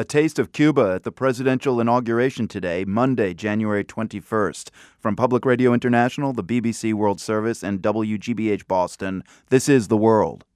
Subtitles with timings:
[0.00, 4.70] A taste of Cuba at the presidential inauguration today, Monday, January 21st.
[4.98, 10.46] From Public Radio International, the BBC World Service, and WGBH Boston, this is The World.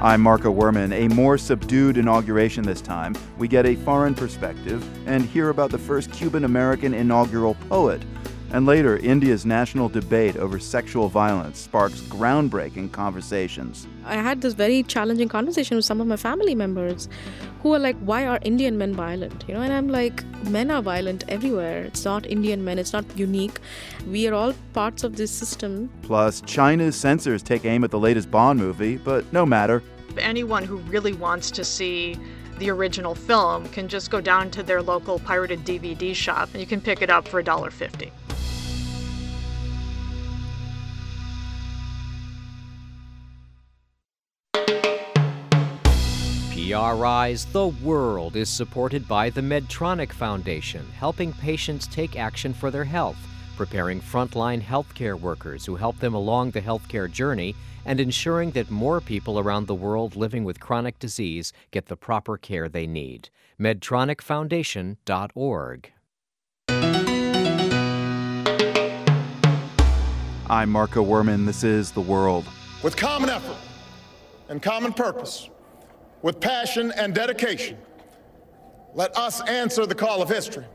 [0.00, 0.92] I'm Marco Werman.
[0.92, 3.16] A more subdued inauguration this time.
[3.38, 8.00] We get a foreign perspective and hear about the first Cuban American inaugural poet.
[8.52, 13.88] And later, India's national debate over sexual violence sparks groundbreaking conversations.
[14.04, 17.08] I had this very challenging conversation with some of my family members
[17.62, 19.44] who are like, Why are Indian men violent?
[19.46, 21.84] You know, and I'm like, Men are violent everywhere.
[21.84, 23.60] It's not Indian men, it's not unique.
[24.06, 25.90] We are all parts of this system.
[26.02, 29.82] Plus, China's censors take aim at the latest Bond movie, but no matter.
[30.18, 32.18] Anyone who really wants to see
[32.58, 36.66] the original film can just go down to their local pirated DVD shop and you
[36.66, 38.10] can pick it up for $1.50.
[46.72, 52.84] PRI's The World is supported by the Medtronic Foundation, helping patients take action for their
[52.84, 53.18] health,
[53.56, 59.02] preparing frontline healthcare workers who help them along the healthcare journey, and ensuring that more
[59.02, 63.28] people around the world living with chronic disease get the proper care they need.
[63.60, 65.92] MedtronicFoundation.org.
[70.48, 71.44] I'm Marco Werman.
[71.44, 72.46] This is The World.
[72.82, 73.71] With common effort
[74.52, 75.48] and common purpose,
[76.20, 77.78] with passion and dedication,
[78.92, 80.66] let us answer the call of history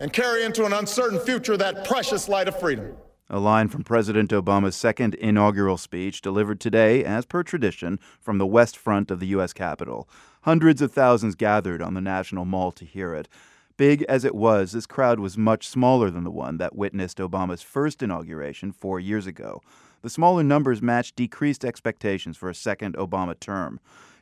[0.00, 2.96] and carry into an uncertain future that precious light of freedom.
[3.30, 8.46] A line from President Obama's second inaugural speech delivered today, as per tradition, from the
[8.46, 9.52] west front of the U.S.
[9.52, 10.08] Capitol.
[10.42, 13.28] Hundreds of thousands gathered on the National Mall to hear it.
[13.76, 17.62] Big as it was, this crowd was much smaller than the one that witnessed Obama's
[17.62, 19.62] first inauguration four years ago.
[20.02, 23.80] The smaller numbers matched decreased expectations for a second Obama term.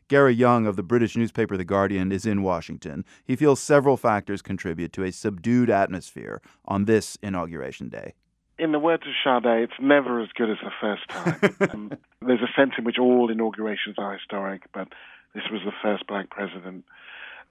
[0.08, 3.04] Gary Younge of the British newspaper The Guardian is in Washington.
[3.24, 8.14] He feels several factors contribute to a subdued atmosphere on this inauguration day.
[8.58, 11.70] In the words of Sade, it's never as good as the first time.
[11.70, 14.88] um, there's a sense in which all inaugurations are historic, but
[15.34, 16.84] this was the first black president.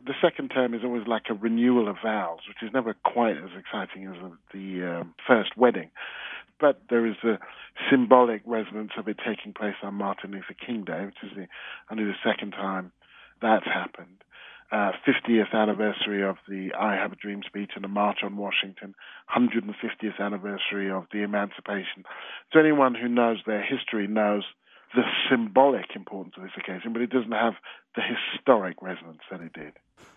[0.03, 3.51] The second term is always like a renewal of vows, which is never quite as
[3.59, 4.15] exciting as
[4.51, 5.91] the um, first wedding
[6.59, 7.39] but there is a
[7.89, 11.47] symbolic resonance of it taking place on Martin Luther King Day, which is the,
[11.91, 12.91] only the second time
[13.41, 14.23] that's happened.
[14.71, 18.95] Uh, 50th anniversary of the I Have a Dream speech and the March on Washington,
[19.35, 22.03] 150th anniversary of the Emancipation.
[22.51, 24.43] So anyone who knows their history knows
[24.95, 27.53] the symbolic importance of this occasion, but it doesn't have
[27.95, 29.73] the historic resonance that it did.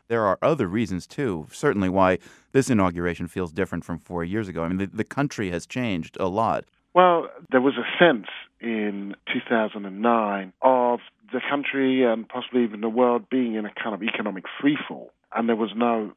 [0.08, 2.18] There are other reasons, too, certainly why
[2.52, 4.62] this inauguration feels different from four years ago.
[4.62, 6.64] I mean, the, the country has changed a lot.
[6.94, 8.26] Well, there was a sense
[8.60, 11.00] in 2009 of
[11.32, 15.08] the country and possibly even the world being in a kind of economic freefall.
[15.34, 16.12] And there was no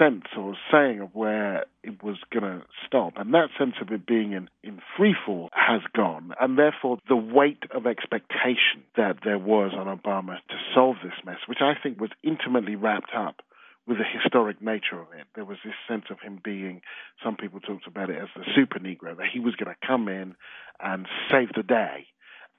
[0.00, 3.14] sense or saying of where it was going to stop.
[3.16, 6.32] And that sense of it being in, in free fall has gone.
[6.40, 11.38] And therefore, the weight of expectation that there was on Obama to solve this mess,
[11.46, 13.42] which I think was intimately wrapped up
[13.86, 15.26] with the historic nature of it.
[15.34, 16.82] There was this sense of him being,
[17.24, 20.08] some people talked about it as the super Negro, that he was going to come
[20.08, 20.34] in
[20.80, 22.06] and save the day.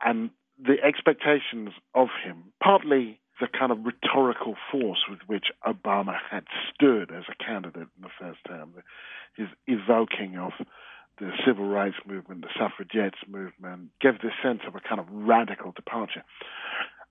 [0.03, 6.43] And the expectations of him, partly the kind of rhetorical force with which Obama had
[6.73, 8.73] stood as a candidate in the first term,
[9.35, 10.51] his evoking of
[11.19, 15.71] the civil rights movement, the suffragettes movement, gave this sense of a kind of radical
[15.71, 16.23] departure.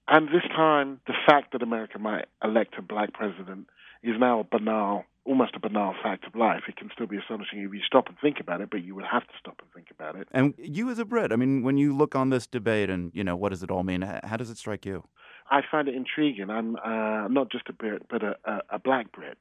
[0.09, 3.67] And this time, the fact that America might elect a black president
[4.03, 6.63] is now a banal, almost a banal fact of life.
[6.69, 9.05] It can still be astonishing if you stop and think about it, but you would
[9.05, 10.29] have to stop and think about it.
[10.33, 13.23] And you, as a Brit, I mean, when you look on this debate and you
[13.23, 15.05] know what does it all mean, how does it strike you?
[15.51, 16.51] I find it intriguing.
[16.51, 19.39] I'm uh, not just a Brit, but a, a, a black Brit.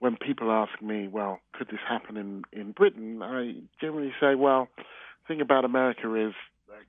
[0.00, 3.22] When people ask me, well, could this happen in, in Britain?
[3.22, 4.84] I generally say, well, the
[5.28, 6.34] thing about America is,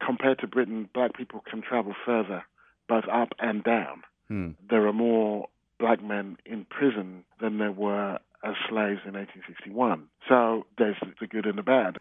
[0.03, 2.43] compared to Britain, black people can travel further,
[2.89, 4.01] both up and down.
[4.27, 4.49] Hmm.
[4.67, 5.47] There are more
[5.79, 10.07] black men in prison than there were as slaves in 1861.
[10.27, 11.97] So there's the good and the bad.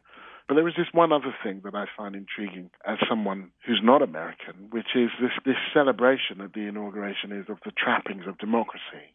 [0.49, 4.03] But there is this one other thing that I find intriguing as someone who's not
[4.03, 9.15] American, which is this, this celebration at the inauguration is of the trappings of democracy.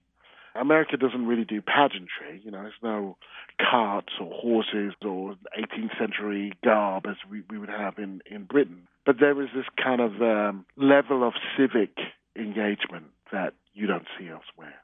[0.55, 2.41] America doesn't really do pageantry.
[2.43, 3.17] You know, there's no
[3.59, 8.87] carts or horses or 18th century garb as we, we would have in, in Britain.
[9.05, 11.91] But there is this kind of um, level of civic
[12.35, 14.75] engagement that you don't see elsewhere.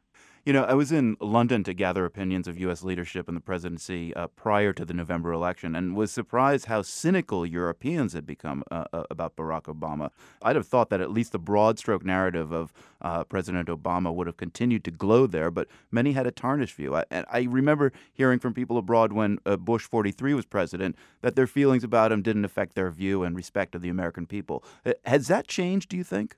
[0.45, 2.84] You know, I was in London to gather opinions of U.S.
[2.84, 7.45] leadership in the presidency uh, prior to the November election and was surprised how cynical
[7.45, 10.10] Europeans had become uh, uh, about Barack Obama.
[10.42, 14.28] I'd have thought that at least the broad stroke narrative of uh, President Obama would
[14.28, 16.94] have continued to glow there, but many had a tarnished view.
[16.94, 21.38] I, and I remember hearing from people abroad when uh, Bush 43 was president that
[21.38, 24.62] their feelings about him didn't affect their view and respect of the American people.
[25.06, 26.36] Has that changed, do you think?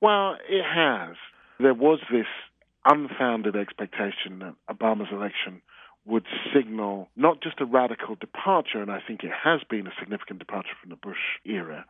[0.00, 1.14] Well, it has.
[1.60, 2.26] There was this
[2.84, 5.62] unfounded expectation that Obama's election
[6.06, 10.38] would signal not just a radical departure, and I think it has been a significant
[10.38, 11.86] departure from the Bush era,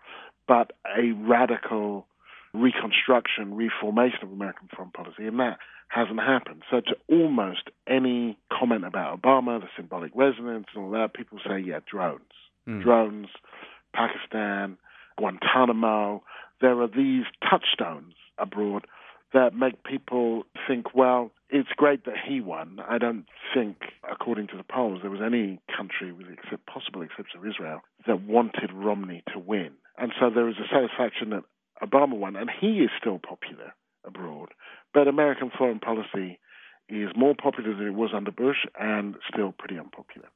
[0.47, 2.07] but a radical
[2.53, 5.59] reconstruction, reformation of American foreign policy, and that
[5.89, 6.63] hasn't happened.
[6.71, 11.59] So to almost any comment about Obama, the symbolic resonance and all that, people say,
[11.59, 12.23] yeah, drones.
[12.69, 12.83] Mm.
[12.83, 13.29] Drones,
[13.95, 14.79] Pakistan,
[15.19, 16.23] Guantanamo.
[16.61, 18.87] There are these touchstones abroad
[19.35, 22.81] that make people think, well, it's great that he won.
[22.89, 23.77] I don't think,
[24.11, 28.23] according to the polls, there was any country, with except, possible exception of Israel, that
[28.23, 29.73] wanted Romney to win.
[29.99, 31.45] And so there is a satisfaction that
[31.83, 34.51] Obama won, and he is still popular abroad.
[34.95, 36.39] But American foreign policy
[36.89, 40.29] is more popular than it was under Bush and still pretty unpopular.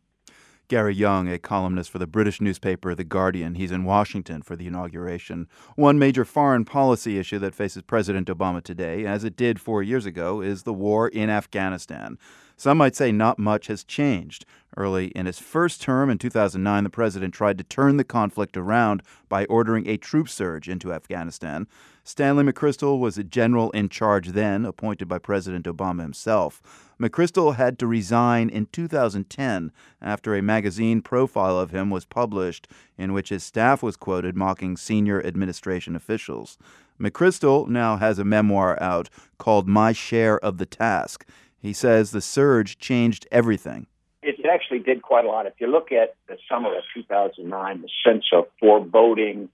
[0.68, 3.54] Gary Younge, a columnist for the British newspaper The Guardian.
[3.54, 5.48] He's in Washington for the inauguration.
[5.76, 10.04] One major foreign policy issue that faces President Obama today, as it did four years
[10.04, 12.18] ago, is the war in Afghanistan.
[12.58, 14.44] Some might say not much has changed.
[14.76, 19.04] Early in his first term in 2009, the president tried to turn the conflict around
[19.28, 21.68] by ordering a troop surge into Afghanistan.
[22.02, 26.60] Stanley McChrystal was a general in charge then, appointed by President Obama himself.
[27.00, 29.70] McChrystal had to resign in 2010
[30.02, 32.66] after a magazine profile of him was published
[32.96, 36.58] in which his staff was quoted mocking senior administration officials.
[37.00, 39.08] McChrystal now has a memoir out
[39.38, 41.24] called My Share of the Task.
[41.60, 43.86] He says the surge changed everything.
[44.22, 45.46] It actually did quite a lot.
[45.46, 49.48] If you look at the summer of 2009, the sense of foreboding,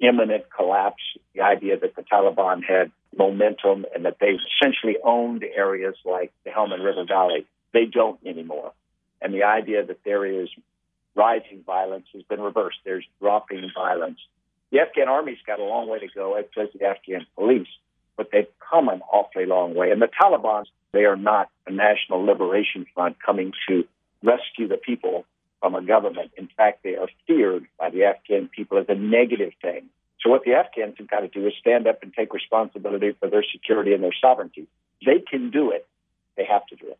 [0.00, 1.02] imminent collapse,
[1.34, 6.50] the idea that the Taliban had momentum and that they essentially owned areas like the
[6.50, 7.46] Helmand River Valley.
[7.72, 8.72] They don't anymore.
[9.20, 10.48] And the idea that there is
[11.14, 12.78] rising violence has been reversed.
[12.84, 14.18] There's dropping violence.
[14.70, 17.68] The Afghan army's got a long way to go, as does the Afghan police,
[18.16, 19.90] but they've come an awfully long way.
[19.90, 23.84] And the Taliban, they are not a national liberation front coming to
[24.22, 25.24] rescue the people
[25.60, 26.30] from a government.
[26.36, 29.88] In fact, they are feared by the Afghan people as a negative thing.
[30.20, 33.28] So what the Afghans have got to do is stand up and take responsibility for
[33.28, 34.66] their security and their sovereignty.
[35.04, 35.86] They can do it.
[36.36, 36.98] They have to do it.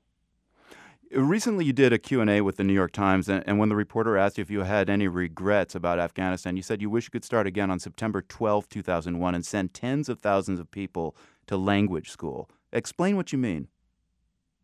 [1.10, 4.36] Recently, you did a Q&A with the New York Times, and, when the reporter asked
[4.36, 7.46] you if you had any regrets about Afghanistan, you said you wish you could start
[7.46, 12.50] again on September 12, 2001, and send tens of thousands of people to language school.
[12.74, 13.68] Explain what you mean.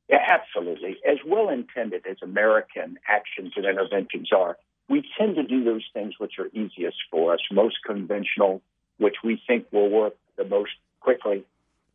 [0.08, 0.98] Yeah, absolutely.
[1.08, 4.58] As well intended as American actions and interventions are,
[4.88, 8.60] we tend to do those things which are easiest for us, most conventional,
[8.98, 11.44] which we think will work the most quickly.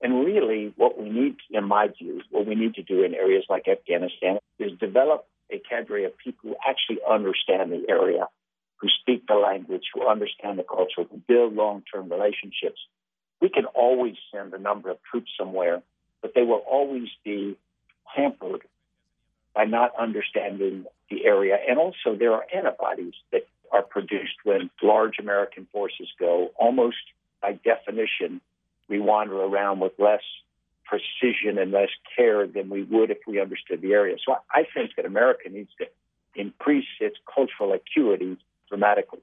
[0.02, 3.46] And really, what we need, in my view, what we need to do in areas
[3.50, 8.28] like Afghanistan is develop a cadre of people who actually understand the area,
[8.78, 12.80] who speak the language, who understand the culture, who build long term relationships.
[13.42, 15.82] We can always send a number of troops somewhere,
[16.22, 17.58] but they will always be
[18.16, 18.64] hampered
[19.56, 21.58] by not understanding the area.
[21.68, 26.52] And also, there are antibodies that are produced when large American forces go.
[26.60, 26.98] Almost
[27.42, 28.42] by definition,
[28.88, 30.22] we wander around with less
[30.86, 34.18] precision and less care than we would if we understood the area.
[34.26, 35.86] So I think that America needs to
[36.36, 38.38] increase its cultural acuity
[38.68, 39.20] dramatically.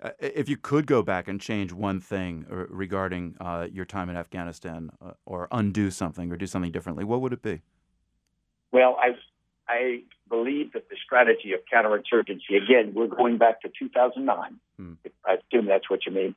[0.00, 4.10] Uh, if you could go back and change one thing uh, regarding uh, your time
[4.10, 7.62] in Afghanistan, uh, or undo something, or do something differently, what would it be?
[8.76, 9.16] Well, I
[9.66, 14.60] I believe that the strategy of counterinsurgency, again, we're going back to 2009.
[14.76, 14.92] Hmm.
[15.24, 16.34] I assume that's what you mean.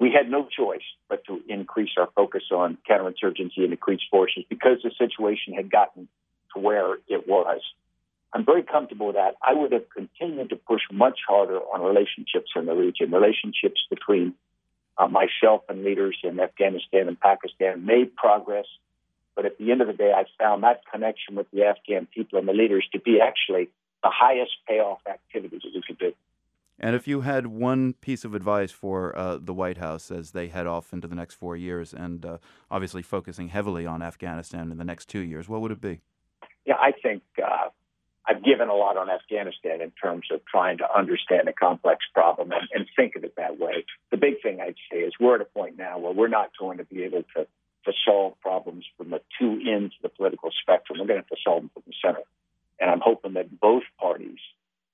[0.00, 4.78] We had no choice but to increase our focus on counterinsurgency and increase forces because
[4.82, 6.08] the situation had gotten
[6.54, 7.60] to where it was.
[8.32, 9.34] I'm very comfortable with that.
[9.42, 14.32] I would have continued to push much harder on relationships in the region, relationships between
[14.96, 18.64] uh, myself and leaders in Afghanistan and Pakistan made progress
[19.36, 22.38] but at the end of the day, I found that connection with the Afghan people
[22.38, 23.70] and the leaders to be actually
[24.02, 26.12] the highest payoff activity that we could do.
[26.78, 30.48] And if you had one piece of advice for uh, the White House as they
[30.48, 32.38] head off into the next four years and uh,
[32.70, 36.00] obviously focusing heavily on Afghanistan in the next two years, what would it be?
[36.66, 37.68] Yeah, I think uh,
[38.26, 42.50] I've given a lot on Afghanistan in terms of trying to understand a complex problem
[42.52, 43.84] and, and think of it that way.
[44.10, 46.78] The big thing I'd say is we're at a point now where we're not going
[46.78, 47.46] to be able to
[47.84, 50.98] to solve problems from the two ends of the political spectrum.
[50.98, 52.22] We're going to have to solve them from the center.
[52.80, 54.38] And I'm hoping that both parties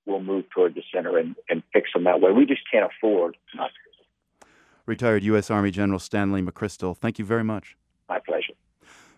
[0.06, 2.32] will move toward the center and, and fix them that way.
[2.32, 3.90] We just can't afford not to.
[4.90, 5.52] Retired U.S.
[5.52, 7.76] Army General Stanley McChrystal, thank you very much.
[8.08, 8.54] My pleasure.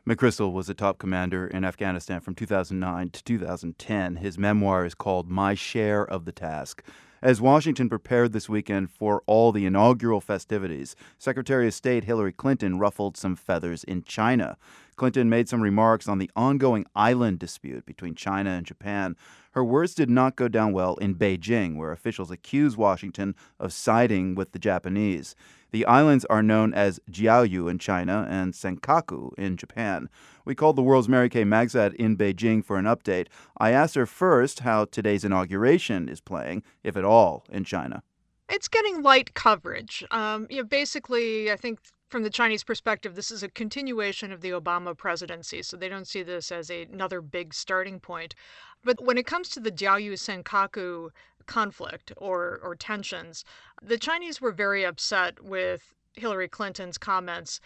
[0.07, 4.17] McChrystal was a top commander in Afghanistan from 2009 to 2010.
[4.17, 6.83] His memoir is called My Share of the Task.
[7.23, 12.81] As Washington prepared this weekend for all the inaugural festivities, Secretary of State Hillary Clinton
[12.81, 14.57] ruffled some feathers in China.
[14.97, 19.15] Clinton made some remarks on the ongoing island dispute between China and Japan.
[19.53, 24.35] Her words did not go down well in Beijing, where officials accuse Washington of siding
[24.35, 25.37] with the Japanese.
[25.73, 30.11] The islands are known as Diaoyu in China and Senkaku in Japan.
[30.45, 33.29] We called the world's Mary Kay Magistad in Beijing for an update.
[33.57, 38.03] I asked her first how today's inauguration is playing, if at all, in China.
[38.51, 40.05] It's getting light coverage.
[40.11, 41.79] Um, you know, basically, I think
[42.11, 46.07] from the Chinese perspective, this is a continuation of the Obama presidency, so they don't
[46.07, 48.35] see this as a, another big starting point.
[48.85, 51.09] But when it comes to the Diaoyu Senkaku
[51.47, 53.45] conflict or, or tensions,
[53.83, 57.61] the Chinese were very upset with Hillary Clinton's comments.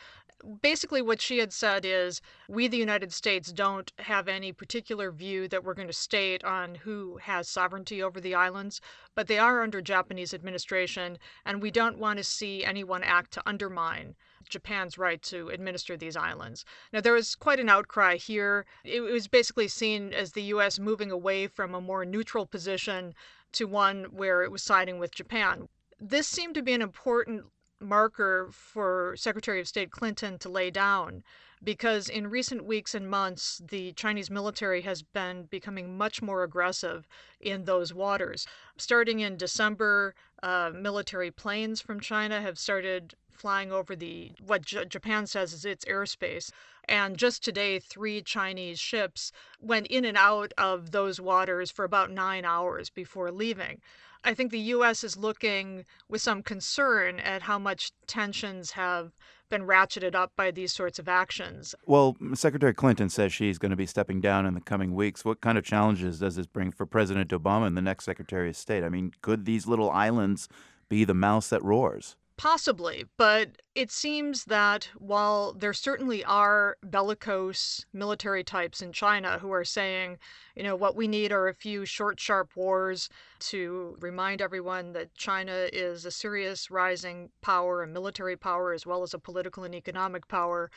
[0.61, 5.49] Basically, what she had said is, we, the United States, don't have any particular view
[5.49, 8.81] that we're going to state on who has sovereignty over the islands,
[9.15, 13.43] but they are under Japanese administration, and we don't want to see anyone act to
[13.47, 14.15] undermine
[14.49, 16.65] Japan's right to administer these islands.
[16.93, 18.65] Now, there was quite an outcry here.
[18.85, 20.79] It was basically seen as the U.S.
[20.79, 23.15] moving away from a more neutral position
[23.53, 25.69] to one where it was siding with Japan.
[25.99, 27.45] This seemed to be an important
[27.81, 31.23] marker for Secretary of State Clinton to lay down
[31.63, 37.09] because in recent weeks and months, the Chinese military has been becoming much more aggressive
[37.41, 38.47] in those waters.
[38.77, 44.85] Starting in December, uh, military planes from China have started flying over the what J-
[44.85, 46.51] Japan says is its airspace.
[46.89, 52.11] And just today, three Chinese ships went in and out of those waters for about
[52.11, 53.81] nine hours before leaving.
[54.25, 55.05] I think the U.S.
[55.05, 59.13] is looking with some concern at how much tensions have
[59.49, 61.75] been ratcheted up by these sorts of actions.
[61.87, 65.25] Well, Secretary Clinton says she's going to be stepping down in the coming weeks.
[65.25, 68.57] What kind of challenges does this bring for President Obama and the next Secretary of
[68.57, 68.83] State?
[68.83, 70.49] I mean, could these little islands
[70.89, 72.17] be the mouse that roars?
[72.39, 79.51] Possibly, but it seems that while there certainly are bellicose military types in China who
[79.53, 80.19] are saying,
[80.55, 85.15] you know, what we need are a few short, sharp wars to remind everyone that
[85.15, 89.75] China is a serious rising power, a military power, as well as a political and
[89.75, 90.71] economic power.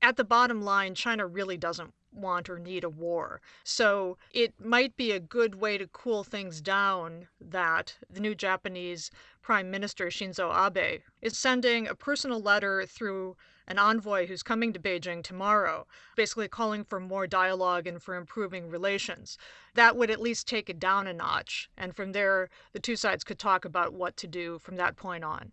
[0.00, 3.40] At the bottom line, China really doesn't want or need a war.
[3.64, 9.10] So it might be a good way to cool things down that the new Japanese
[9.42, 14.78] Prime Minister Shinzo Abe is sending a personal letter through an envoy who's coming to
[14.78, 19.36] Beijing tomorrow, basically calling for more dialogue and for improving relations.
[19.74, 21.68] That would at least take it down a notch.
[21.76, 25.24] And from there, the two sides could talk about what to do from that point
[25.24, 25.50] on.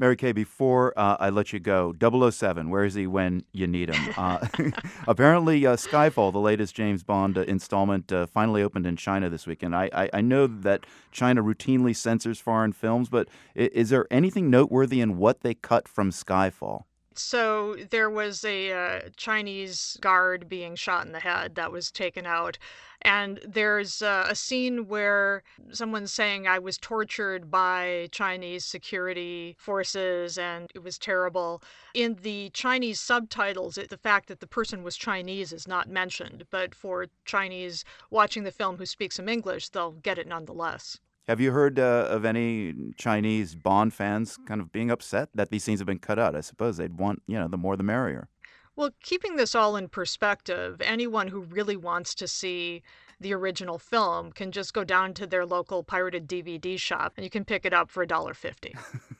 [0.00, 3.90] Mary Kay, before uh, I let you go, 007, where is he when you need
[3.90, 4.14] him?
[4.20, 4.46] Uh,
[5.06, 9.46] apparently, uh, Skyfall, the latest James Bond uh, installment, uh, finally opened in China this
[9.46, 9.74] weekend.
[9.74, 14.50] I, I, I, know that China routinely censors foreign films, but is, is there anything
[14.50, 16.84] noteworthy in what they cut from Skyfall?
[17.16, 22.24] So there was a uh, Chinese guard being shot in the head that was taken
[22.24, 22.56] out.
[23.02, 30.38] And there's uh, a scene where someone's saying, I was tortured by Chinese security forces
[30.38, 31.62] and it was terrible.
[31.94, 36.44] In the Chinese subtitles, it, the fact that the person was Chinese is not mentioned,
[36.50, 41.00] but for Chinese watching the film who speak some English, they'll get it nonetheless.
[41.28, 45.62] Have you heard uh, of any Chinese Bond fans kind of being upset that these
[45.62, 46.34] scenes have been cut out?
[46.34, 48.28] I suppose they'd want, you know, the more the merrier.
[48.76, 52.82] Well, keeping this all in perspective, anyone who really wants to see
[53.20, 57.30] the original film can just go down to their local pirated DVD shop and you
[57.30, 58.74] can pick it up for $1.50.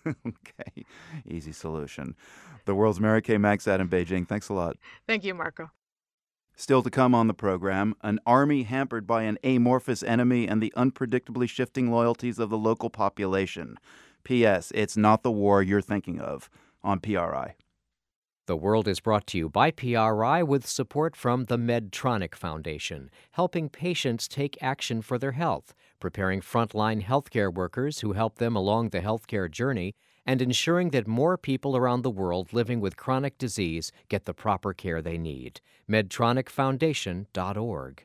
[0.26, 0.84] okay,
[1.26, 2.16] easy solution.
[2.64, 4.26] The world's Mary Kay Magistad in Beijing.
[4.26, 4.76] Thanks a lot.
[5.06, 5.70] Thank you, Marco.
[6.60, 10.74] Still to come on the program, an army hampered by an amorphous enemy and the
[10.76, 13.78] unpredictably shifting loyalties of the local population.
[14.24, 14.70] P.S.
[14.74, 16.50] It's not the war you're thinking of
[16.82, 17.54] on PRI.
[18.44, 23.70] The World is brought to you by PRI with support from the Medtronic Foundation, helping
[23.70, 29.00] patients take action for their health, preparing frontline healthcare workers who help them along the
[29.00, 29.94] healthcare journey
[30.30, 34.72] and ensuring that more people around the world living with chronic disease get the proper
[34.72, 35.60] care they need.
[35.90, 38.04] MedtronicFoundation.org.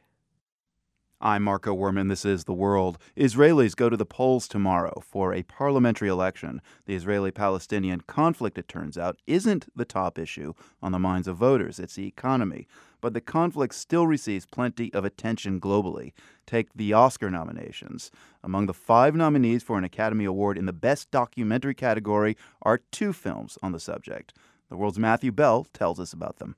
[1.22, 2.10] I'm Marco Werman.
[2.10, 2.98] This is The World.
[3.16, 6.64] Israelis go to the polls tomorrow for a parliamentary election.
[6.88, 11.38] The Israeli Palestinian conflict, it turns out, isn't the top issue on the minds of
[11.38, 12.68] voters, it's the economy.
[13.06, 16.14] But the conflict still receives plenty of attention globally.
[16.48, 18.10] Take the Oscar nominations.
[18.44, 23.14] Among the five nominees for an Academy Award in the Best Documentary category are two
[23.14, 24.34] films on the subject.
[24.72, 26.56] The world's Matthew Bell tells us about them.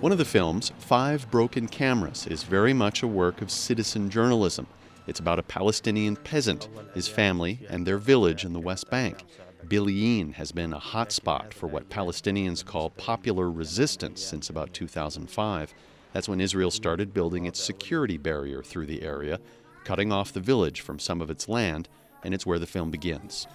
[0.00, 4.66] One of the films, Five Broken Cameras, is very much a work of citizen journalism.
[5.06, 9.22] It's about a Palestinian peasant, his family, and their village in the West Bank.
[9.68, 15.74] Bil'in has been a hotspot for what Palestinians call popular resistance since about 2005.
[16.12, 19.40] That's when Israel started building its security barrier through the area,
[19.84, 21.88] cutting off the village from some of its land,
[22.22, 23.46] and it's where the film begins.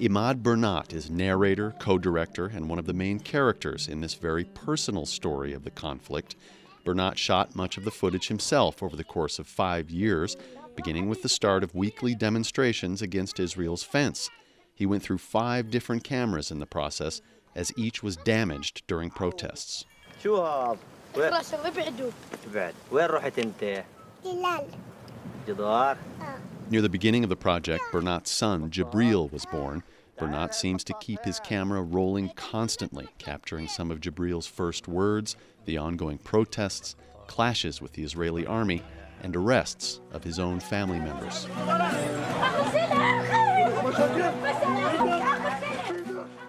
[0.00, 4.44] Emad Burnat is narrator, co director, and one of the main characters in this very
[4.44, 6.36] personal story of the conflict.
[6.84, 10.36] Burnat shot much of the footage himself over the course of five years,
[10.80, 14.30] beginning with the start of weekly demonstrations against Israel's fence.
[14.74, 17.20] He went through five different cameras in the process,
[17.54, 19.84] as each was damaged during protests.
[26.70, 29.82] Near the beginning of the project, Burnat's son, Jabril, was born.
[30.18, 35.76] Burnat seems to keep his camera rolling constantly, capturing some of Jabril's first words, the
[35.76, 36.96] ongoing protests,
[37.26, 38.82] clashes with the Israeli army,
[39.22, 41.46] and arrests of his own family members.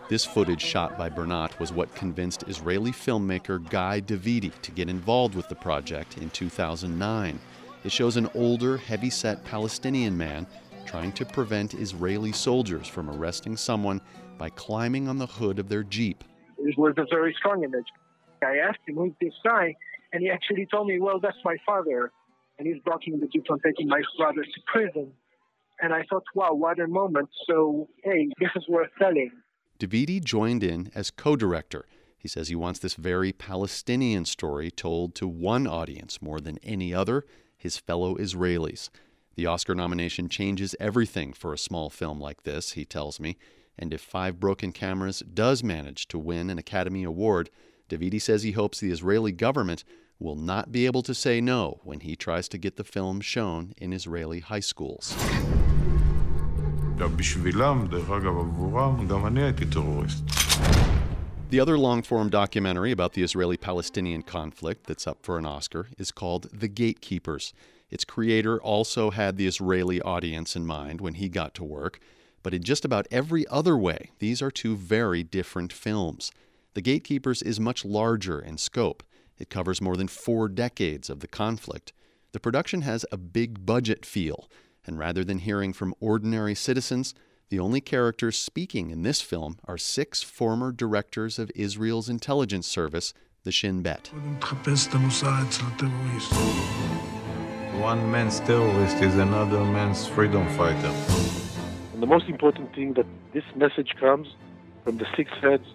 [0.10, 5.36] This footage shot by Burnat was what convinced Israeli filmmaker Guy Davidi to get involved
[5.36, 7.40] with the project in 2009.
[7.84, 10.46] It shows an older, heavy set Palestinian man
[10.86, 14.02] trying to prevent Israeli soldiers from arresting someone
[14.38, 16.24] by climbing on the hood of their Jeep.
[16.58, 17.88] It was a very strong image.
[18.44, 19.76] I asked him, who's this guy?
[20.12, 22.12] And he actually told me, well, that's my father.
[22.62, 25.12] And he's blocking the Jeep from taking my brother to prison.
[25.82, 27.28] And I thought, wow, what a moment.
[27.48, 29.32] So, hey, this is worth telling.
[29.80, 31.88] Davidi joined in as co director.
[32.20, 36.94] He says he wants this very Palestinian story told to one audience more than any
[36.94, 37.26] other
[37.58, 38.92] his fellow Israelis.
[39.34, 43.40] The Oscar nomination changes everything for a small film like this, he tells me.
[43.76, 47.50] And if Five Broken Cameras does manage to win an Academy Award,
[47.90, 49.84] Davidi says he hopes the Israeli government
[50.22, 53.74] will not be able to say no when he tries to get the film shown
[53.78, 55.16] in Israeli high schools.
[61.50, 65.88] The other long form documentary about the Israeli Palestinian conflict that's up for an Oscar
[65.98, 67.54] is called The Gatekeepers.
[67.90, 72.00] Its creator also had the Israeli audience in mind when he got to work,
[72.44, 76.32] but in just about every other way, these are two very different films.
[76.74, 79.04] The Gatekeepers is much larger in scope.
[79.42, 81.94] It covers more than four decades of the conflict.
[82.32, 84.48] The production has a big budget feel,
[84.86, 87.16] and rather than hearing from ordinary citizens,
[87.50, 93.16] the only characters speaking in this film are six former directors of Israel's intelligence service,
[93.44, 94.12] the Shin Bet.
[97.82, 100.94] One man's terrorist is another man's freedom fighter.
[101.94, 104.28] And the most important thing that this message comes
[104.84, 105.66] from the six heads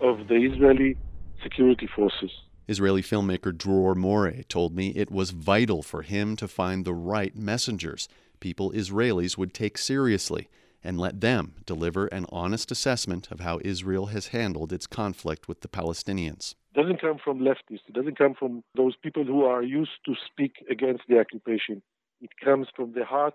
[0.00, 0.96] of the Israeli
[1.42, 2.30] security forces.
[2.68, 7.34] Israeli filmmaker Dror Moreh told me it was vital for him to find the right
[7.34, 8.08] messengers,
[8.40, 10.48] people Israelis would take seriously
[10.84, 15.62] and let them deliver an honest assessment of how Israel has handled its conflict with
[15.62, 16.54] the Palestinians.
[16.74, 17.88] It doesn't come from leftists.
[17.88, 21.82] It doesn't come from those people who are used to speak against the occupation.
[22.20, 23.34] It comes from the heart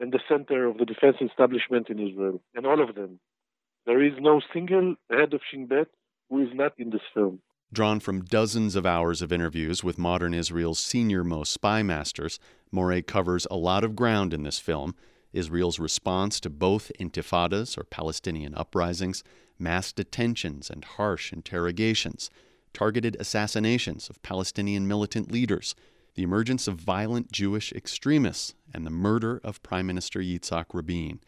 [0.00, 3.20] and the center of the defense establishment in Israel, and all of them.
[3.86, 5.86] There is no single head of Shin Bet
[6.28, 7.40] who is not in this film.
[7.72, 12.38] Drawn from dozens of hours of interviews with modern Israel's senior most spy masters,
[12.70, 14.94] Moreh covers a lot of ground in this film
[15.32, 19.24] Israel's response to both intifadas, or Palestinian uprisings,
[19.58, 22.28] mass detentions and harsh interrogations,
[22.74, 25.74] targeted assassinations of Palestinian militant leaders,
[26.14, 31.20] the emergence of violent Jewish extremists, and the murder of Prime Minister Yitzhak Rabin.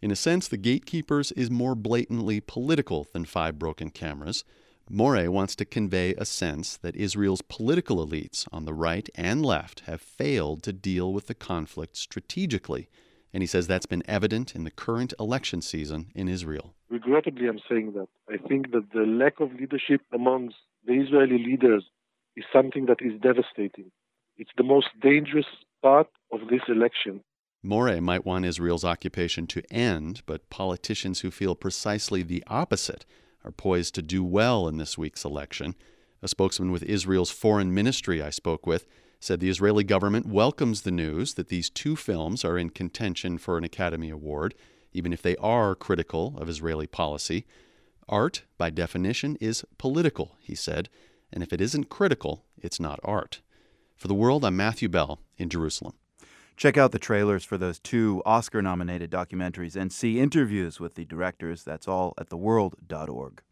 [0.00, 4.44] In a sense, The Gatekeepers is more blatantly political than Five Broken Cameras.
[4.90, 9.80] Moreh wants to convey a sense that Israel's political elites on the right and left
[9.80, 12.88] have failed to deal with the conflict strategically
[13.32, 16.74] and he says that's been evident in the current election season in Israel.
[16.88, 18.08] Regrettably, I'm saying that.
[18.28, 21.84] I think that the lack of leadership amongst the Israeli leaders
[22.36, 23.90] is something that is devastating.
[24.36, 25.46] It's the most dangerous
[25.82, 27.22] part of this election.
[27.62, 33.04] Moreh might want Israel's occupation to end, but politicians who feel precisely the opposite
[33.44, 35.74] are poised to do well in this week's election.
[36.22, 38.86] A spokesman with Israel's foreign ministry I spoke with
[39.20, 43.58] said the Israeli government welcomes the news that these two films are in contention for
[43.58, 44.54] an Academy Award,
[44.92, 47.44] even if they are critical of Israeli policy.
[48.08, 50.88] Art, by definition, is political, he said,
[51.32, 53.42] and if it isn't critical, it's not art.
[53.96, 55.94] For the world, I'm Matthew Bell in Jerusalem.
[56.58, 61.04] Check out the trailers for those two Oscar nominated documentaries and see interviews with the
[61.04, 61.62] directors.
[61.62, 63.42] That's all at theworld.org.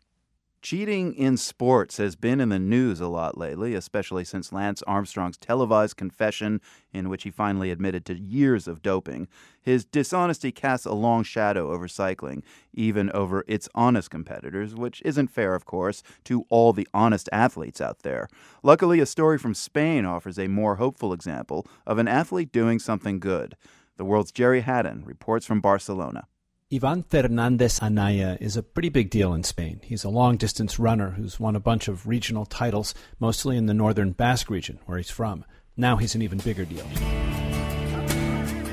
[0.69, 5.37] Cheating in sports has been in the news a lot lately, especially since Lance Armstrong's
[5.37, 6.61] televised confession,
[6.93, 9.29] in which he finally admitted to years of doping.
[9.63, 12.43] His dishonesty casts a long shadow over cycling,
[12.75, 17.81] even over its honest competitors, which isn't fair, of course, to all the honest athletes
[17.81, 18.29] out there.
[18.65, 23.21] Luckily, a story from Spain offers a more hopeful example of an athlete doing something
[23.21, 23.57] good.
[23.99, 26.27] The world's Gerry Hadden reports from Barcelona.
[26.75, 29.79] Ivan Fernandez Anaya is a pretty big deal in Spain.
[29.85, 33.73] He's a long distance runner who's won a bunch of regional titles, mostly in the
[33.73, 35.45] northern Basque region, where he's from.
[35.77, 36.85] Now he's an even bigger deal.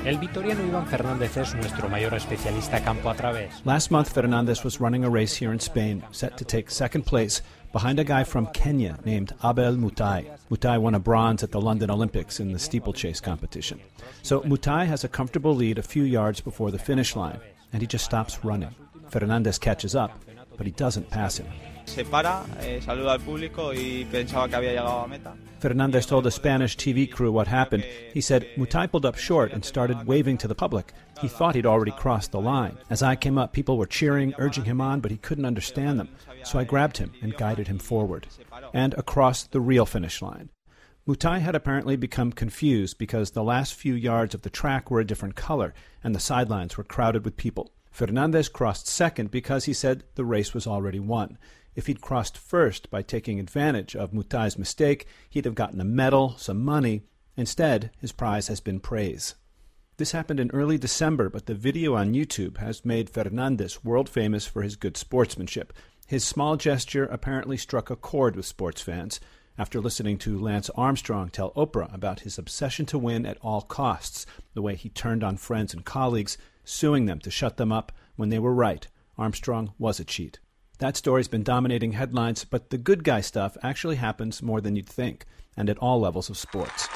[0.04, 3.64] El vitoriano Iván Fernández es nuestro mayor especialista campo a través.
[3.64, 7.42] Last month, Fernandez was running a race here in Spain, set to take second place
[7.72, 10.36] behind a guy from Kenya named Abel Mutai.
[10.50, 13.80] Mutai won a bronze at the London Olympics in the steeplechase competition.
[14.22, 17.38] So Mutai has a comfortable lead a few yards before the finish line
[17.74, 18.74] and he just stops running.
[19.10, 20.12] Fernandez catches up,
[20.56, 21.46] but he doesn't pass him.
[21.86, 25.34] Eh, saluda al público y pensaba que había llegado a meta.
[25.58, 27.84] Fernandez told a Spanish TV crew what happened.
[28.14, 30.94] He said, Mutai pulled up short and started waving to the public.
[31.20, 32.78] He thought he'd already crossed the line.
[32.88, 36.08] As I came up, people were cheering, urging him on, but he couldn't understand them.
[36.42, 38.28] So I grabbed him and guided him forward
[38.72, 40.48] and across the real finish line.
[41.06, 45.06] Mutai had apparently become confused because the last few yards of the track were a
[45.06, 47.70] different color and the sidelines were crowded with people.
[47.90, 51.36] Fernandez crossed second because he said the race was already won.
[51.74, 56.36] If he'd crossed first by taking advantage of Mutai's mistake, he'd have gotten a medal,
[56.38, 57.02] some money.
[57.36, 59.34] Instead, his prize has been praise.
[59.98, 64.46] This happened in early December, but the video on YouTube has made Fernandez world famous
[64.46, 65.72] for his good sportsmanship.
[66.06, 69.20] His small gesture apparently struck a chord with sports fans,
[69.56, 74.26] after listening to Lance Armstrong tell Oprah about his obsession to win at all costs,
[74.54, 78.30] the way he turned on friends and colleagues, suing them to shut them up when
[78.30, 78.88] they were right.
[79.16, 80.40] Armstrong was a cheat.
[80.78, 84.88] That story's been dominating headlines, but the good guy stuff actually happens more than you'd
[84.88, 85.24] think,
[85.56, 86.88] and at all levels of sports.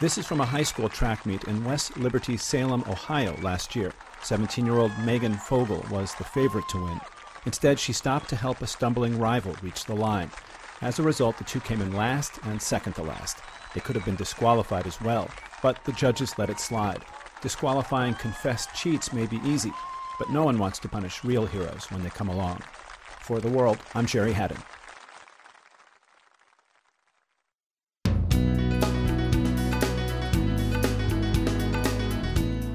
[0.00, 3.92] This is from a high school track meet in West Liberty, Salem, Ohio last year.
[4.22, 7.00] 17 year old Meghan Vogel was the favorite to win.
[7.46, 10.30] Instead, she stopped to help a stumbling rival reach the line.
[10.82, 13.38] As a result, the two came in last and second to last.
[13.74, 15.28] They could have been disqualified as well,
[15.62, 17.04] but the judges let it slide.
[17.40, 19.72] Disqualifying confessed cheats may be easy,
[20.18, 22.62] but no one wants to punish real heroes when they come along.
[23.20, 24.58] For the world, I'm Gerry Hadden.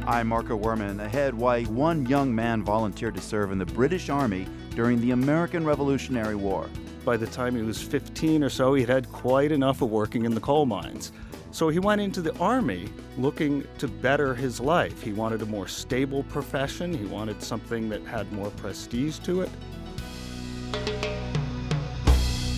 [0.07, 1.03] I'm Marco Werman.
[1.03, 5.65] Ahead, why one young man volunteered to serve in the British Army during the American
[5.65, 6.69] Revolutionary War.
[7.03, 10.35] By the time he was 15 or so, he'd had quite enough of working in
[10.35, 11.11] the coal mines.
[11.49, 12.87] So he went into the Army
[13.17, 15.01] looking to better his life.
[15.01, 19.49] He wanted a more stable profession, he wanted something that had more prestige to it.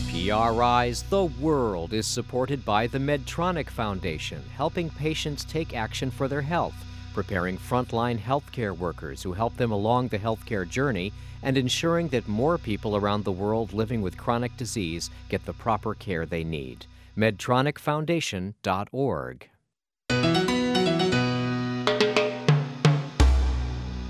[0.10, 6.42] PRI's The World is supported by the Medtronic Foundation, helping patients take action for their
[6.42, 6.76] health
[7.18, 12.60] preparing frontline healthcare workers who help them along the healthcare journey, and ensuring that more
[12.60, 16.86] people around the world living with chronic disease get the proper care they need.
[17.18, 19.50] MedtronicFoundation.org.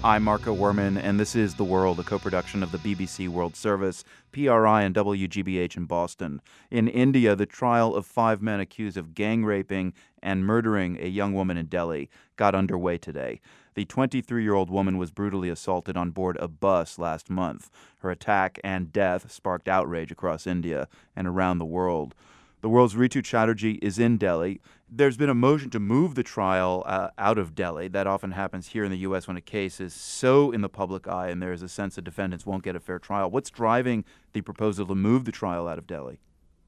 [0.08, 3.58] I'm Marco Werman, and this is The World, a co production of the BBC World
[3.58, 6.42] Service, PRI, and WGBH in Boston.
[6.72, 9.92] In India, the trial of five men accused of gang raping
[10.24, 13.42] and murdering a young woman in Delhi got underway today.
[13.74, 17.70] The 23 year old woman was brutally assaulted on board a bus last month.
[17.98, 22.16] Her attack and death sparked outrage across India and around the world.
[22.62, 24.62] The world's Ritu Chatterjee is in Delhi.
[24.90, 27.90] There's been a motion to move the trial uh, out of Delhi.
[27.90, 29.28] That often happens here in the U.S.
[29.28, 32.46] when a case is so in the public eye and there's a sense that defendants
[32.46, 33.30] won't get a fair trial.
[33.30, 36.20] What's driving the proposal to move the trial out of Delhi?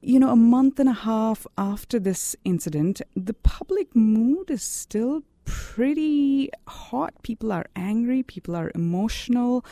[0.02, 5.22] You know, a month and a half after this incident, the public mood is still
[5.44, 7.14] pretty hot.
[7.22, 9.64] People are angry, people are emotional.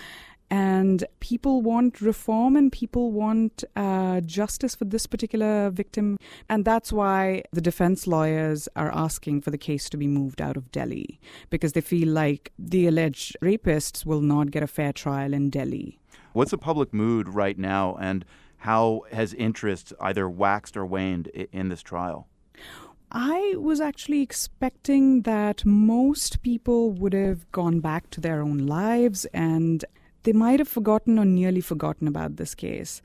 [0.50, 6.18] And people want reform and people want uh, justice for this particular victim.
[6.48, 10.56] And that's why the defense lawyers are asking for the case to be moved out
[10.56, 15.34] of Delhi because they feel like the alleged rapists will not get a fair trial
[15.34, 15.98] in Delhi.
[16.32, 18.24] What's the public mood right now, and
[18.58, 22.28] how has interest either waxed or waned in this trial?
[23.10, 29.24] I was actually expecting that most people would have gone back to their own lives
[29.32, 29.84] and
[30.28, 33.00] they might have forgotten or nearly forgotten about this case.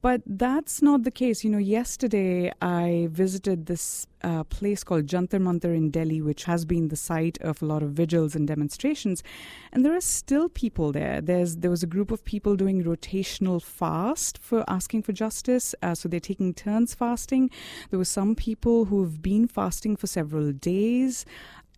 [0.00, 1.42] But that's not the case.
[1.42, 6.64] You know, yesterday I visited this uh, place called Jantar Mantar in Delhi, which has
[6.64, 9.24] been the site of a lot of vigils and demonstrations,
[9.72, 11.20] and there are still people there.
[11.20, 15.96] There's there was a group of people doing rotational fast for asking for justice, uh,
[15.96, 17.50] so they're taking turns fasting.
[17.90, 21.24] There were some people who've been fasting for several days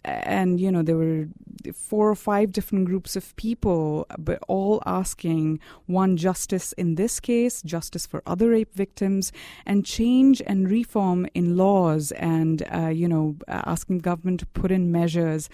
[0.05, 1.27] and you know there were
[1.73, 7.63] four or five different groups of people but all asking one justice in this case
[7.63, 9.33] justice for other rape victims
[9.65, 14.93] and change and reform in laws and uh, you know asking government to put in
[14.93, 15.49] measures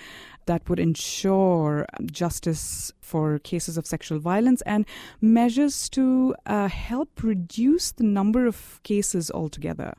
[0.46, 4.84] that would ensure justice for cases of sexual violence and
[5.20, 9.94] measures to uh, help reduce the number of cases altogether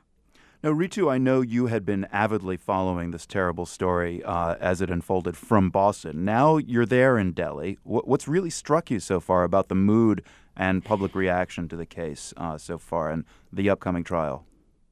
[0.62, 4.90] now, Ritu, I know you had been avidly following this terrible story uh, as it
[4.90, 6.24] unfolded from Boston.
[6.24, 7.78] Now you're there in Delhi.
[7.82, 10.22] what's really struck you so far about the mood
[10.56, 14.46] and public reaction to the case uh, so far and the upcoming trial?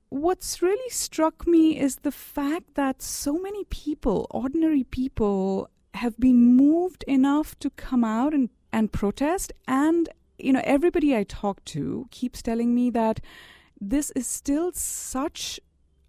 [0.09, 6.57] What's really struck me is the fact that so many people, ordinary people, have been
[6.57, 9.53] moved enough to come out and, and protest.
[9.69, 13.21] And, you know, everybody I talk to keeps telling me that
[13.81, 15.61] this is still such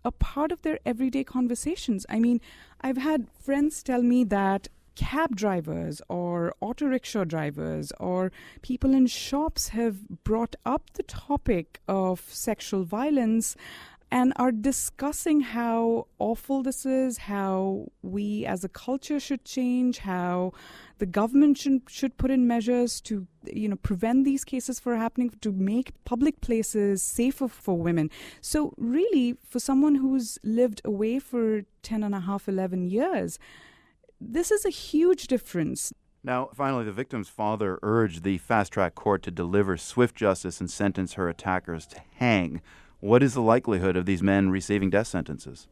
[0.03, 2.05] a part of their everyday conversations.
[2.09, 2.41] I mean,
[2.81, 8.31] I've had friends tell me that cab drivers or auto rickshaw drivers or
[8.61, 13.55] people in shops have brought up the topic of sexual violence
[14.11, 20.51] and are discussing how awful this is, how we as a culture should change, how
[20.97, 25.31] the government should, should put in measures to you know prevent these cases from happening
[25.41, 28.07] to make public places safer for women
[28.39, 33.39] so really for someone who's lived away for 10 and a half 11 years
[34.19, 35.91] this is a huge difference
[36.23, 40.69] now, finally, the victim's father urged the fast track court to deliver swift justice and
[40.69, 42.61] sentence her attackers to hang.
[43.01, 45.67] What is the likelihood of these men receiving death sentences?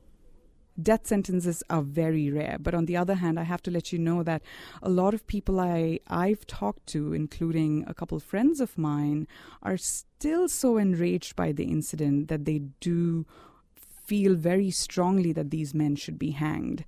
[0.81, 3.99] Death sentences are very rare, but on the other hand, I have to let you
[3.99, 4.41] know that
[4.81, 9.27] a lot of people I I've talked to, including a couple friends of mine,
[9.61, 13.27] are still so enraged by the incident that they do
[13.75, 16.83] feel very strongly that these men should be hanged.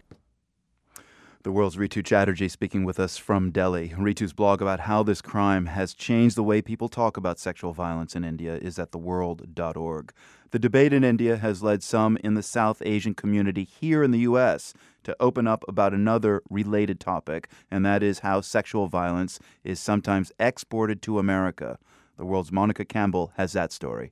[1.43, 3.89] The world's Ritu Chatterjee speaking with us from Delhi.
[3.97, 8.15] Ritu's blog about how this crime has changed the way people talk about sexual violence
[8.15, 10.13] in India is at theworld.org.
[10.51, 14.19] The debate in India has led some in the South Asian community here in the
[14.19, 14.75] U.S.
[15.03, 20.31] to open up about another related topic, and that is how sexual violence is sometimes
[20.39, 21.79] exported to America.
[22.17, 24.11] The world's Monica Campbell has that story.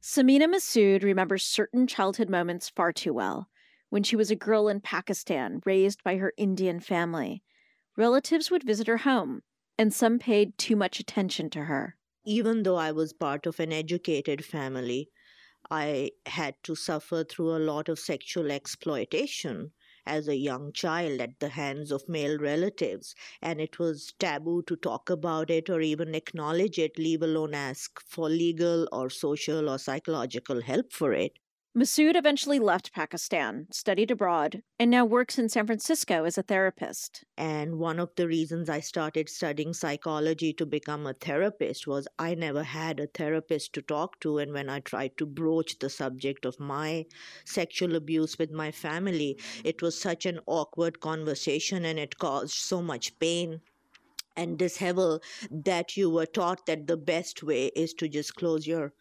[0.00, 3.49] Samina Masood remembers certain childhood moments far too well
[3.90, 7.44] when she was a girl in Pakistan raised by her Indian family.
[7.96, 9.42] Relatives would visit her home,
[9.78, 11.96] and some paid too much attention to her.
[12.24, 15.10] Even though I was part of an educated family,
[15.70, 19.72] I had to suffer through a lot of sexual exploitation
[20.06, 24.76] as a young child at the hands of male relatives, and it was taboo to
[24.76, 29.80] talk about it or even acknowledge it, leave alone ask for legal or social or
[29.80, 31.39] psychological help for it.
[31.72, 37.24] Masood eventually left Pakistan, studied abroad, and now works in San Francisco as a therapist.
[37.36, 42.34] And one of the reasons I started studying psychology to become a therapist was I
[42.34, 44.38] never had a therapist to talk to.
[44.38, 47.06] And when I tried to broach the subject of my
[47.44, 52.82] sexual abuse with my family, it was such an awkward conversation and it caused so
[52.82, 53.60] much pain
[54.36, 58.92] and dishevel that you were taught that the best way is to just close your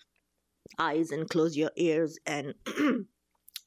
[0.77, 2.53] eyes and close your ears and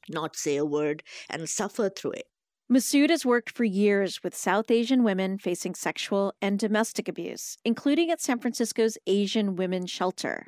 [0.09, 2.27] not say a word and suffer through it.
[2.71, 8.09] Masood has worked for years with South Asian women facing sexual and domestic abuse, including
[8.09, 10.47] at San Francisco's Asian Women's Shelter.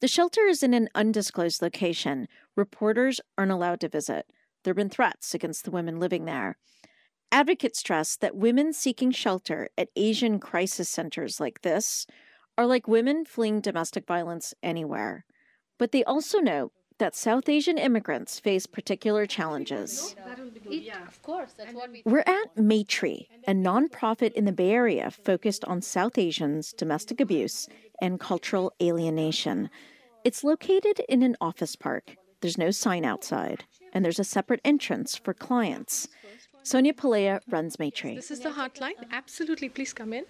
[0.00, 2.28] The shelter is in an undisclosed location.
[2.56, 4.26] Reporters aren't allowed to visit.
[4.62, 6.56] There have been threats against the women living there.
[7.30, 12.06] Advocates stress that women seeking shelter at Asian crisis centers like this
[12.56, 15.24] are like women fleeing domestic violence anywhere.
[15.78, 20.14] But they also know that South Asian immigrants face particular challenges.
[20.68, 20.92] We.
[22.04, 27.68] We're at Maitri, a nonprofit in the Bay Area focused on South Asians' domestic abuse
[28.00, 29.70] and cultural alienation.
[30.24, 32.16] It's located in an office park.
[32.40, 36.08] There's no sign outside, and there's a separate entrance for clients.
[36.62, 38.14] Sonia Pillaya runs Maitri.
[38.14, 38.94] This is the hotline.
[39.10, 40.24] Absolutely, please come in.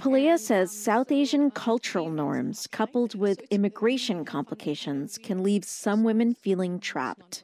[0.00, 6.78] Pillaya says South Asian cultural norms coupled with immigration complications can leave some women feeling
[6.78, 7.42] trapped.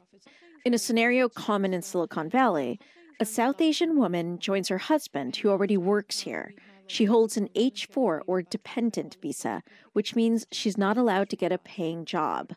[0.63, 2.79] In a scenario common in Silicon Valley,
[3.19, 6.53] a South Asian woman joins her husband who already works here.
[6.87, 11.51] She holds an H 4 or dependent visa, which means she's not allowed to get
[11.51, 12.53] a paying job.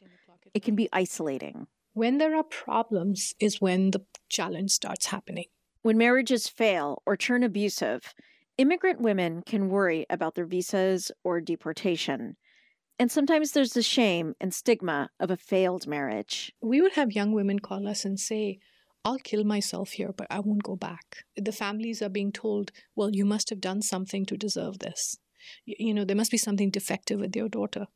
[0.55, 1.67] It can be isolating.
[1.95, 5.47] When there are problems, is when the challenge starts happening.
[5.83, 8.15] When marriages fail or turn abusive,
[8.59, 12.37] immigrant women can worry about their visas or deportation.
[12.99, 16.53] And sometimes there's the shame and stigma of a failed marriage.
[16.61, 18.59] We would have young women call us and say,
[19.05, 21.25] I'll kill myself here, but I won't go back.
[21.37, 25.17] The families are being told, well, you must have done something to deserve this.
[25.65, 27.87] You know, there must be something defective with your daughter.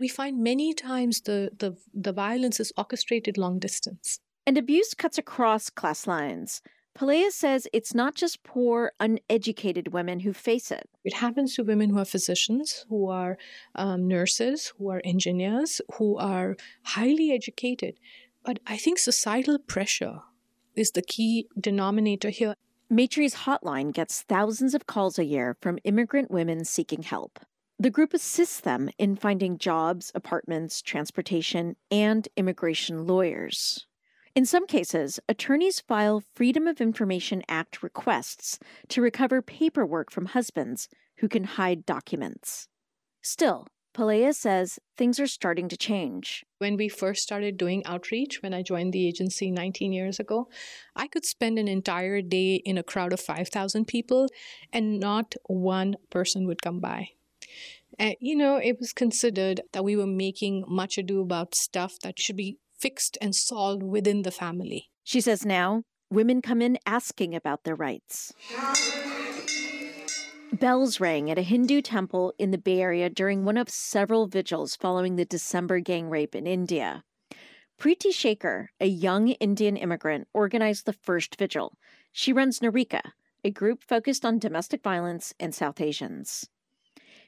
[0.00, 4.18] We find many times the, the, the violence is orchestrated long distance.
[4.46, 6.62] And abuse cuts across class lines.
[6.96, 10.88] Pillaya says it's not just poor, uneducated women who face it.
[11.04, 13.36] It happens to women who are physicians, who are
[13.74, 17.98] um, nurses, who are engineers, who are highly educated.
[18.44, 20.20] But I think societal pressure
[20.74, 22.54] is the key denominator here.
[22.88, 27.40] Maitri's hotline gets thousands of calls a year from immigrant women seeking help.
[27.78, 33.86] The group assists them in finding jobs, apartments, transportation, and immigration lawyers.
[34.36, 40.90] In some cases, attorneys file Freedom of Information Act requests to recover paperwork from husbands
[41.20, 42.68] who can hide documents.
[43.22, 46.44] Still, Pillaya says things are starting to change.
[46.58, 50.50] When we first started doing outreach, when I joined the agency 19 years ago,
[50.94, 54.28] I could spend an entire day in a crowd of 5,000 people
[54.70, 57.08] and not one person would come by.
[57.98, 62.18] And, you know, it was considered that we were making much ado about stuff that
[62.18, 64.90] should be fixed and solved within the family.
[65.04, 68.32] She says now women come in asking about their rights.
[70.52, 74.76] Bells rang at a Hindu temple in the Bay Area during one of several vigils
[74.76, 77.02] following the December gang rape in India.
[77.78, 81.76] Preeti Shekar, a young Indian immigrant, organized the first vigil.
[82.12, 83.02] She runs Narika,
[83.44, 86.48] a group focused on domestic violence and South Asians.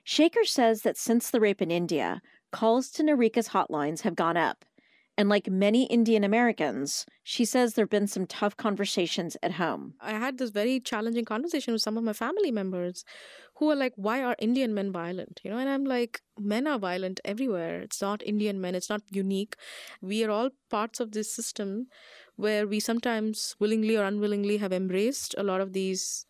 [0.06, 4.64] Shekar says that since the rape in India, calls to Narika's hotlines have gone up.
[5.18, 9.94] And like many Indian Americans, she says there have been some tough conversations at home.
[10.00, 13.04] I had this very challenging conversation with some of my family members
[13.56, 15.40] who are like, why are Indian men violent?
[15.42, 17.80] You know, and I'm like, men are violent everywhere.
[17.80, 19.56] It's not Indian men, it's not unique.
[20.00, 21.88] We are all parts of this system
[22.36, 26.26] where we sometimes willingly or unwillingly have embraced a lot of these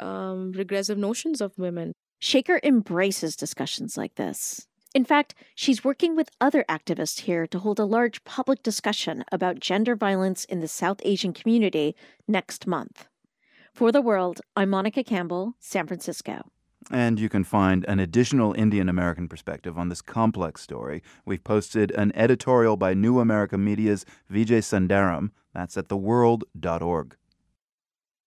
[0.00, 1.92] um, regressive notions of women.
[2.22, 4.66] Shekar embraces discussions like this.
[4.94, 9.58] In fact, she's working with other activists here to hold a large public discussion about
[9.58, 11.96] gender violence in the South Asian community
[12.28, 13.08] next month.
[13.72, 16.44] For the World, I'm Monica Campbell, San Francisco.
[16.92, 21.02] And you can find an additional Indian American perspective on this complex story.
[21.24, 25.30] We've posted an editorial by New America Media's Vijay Sundaram.
[25.52, 27.16] That's at theworld.org.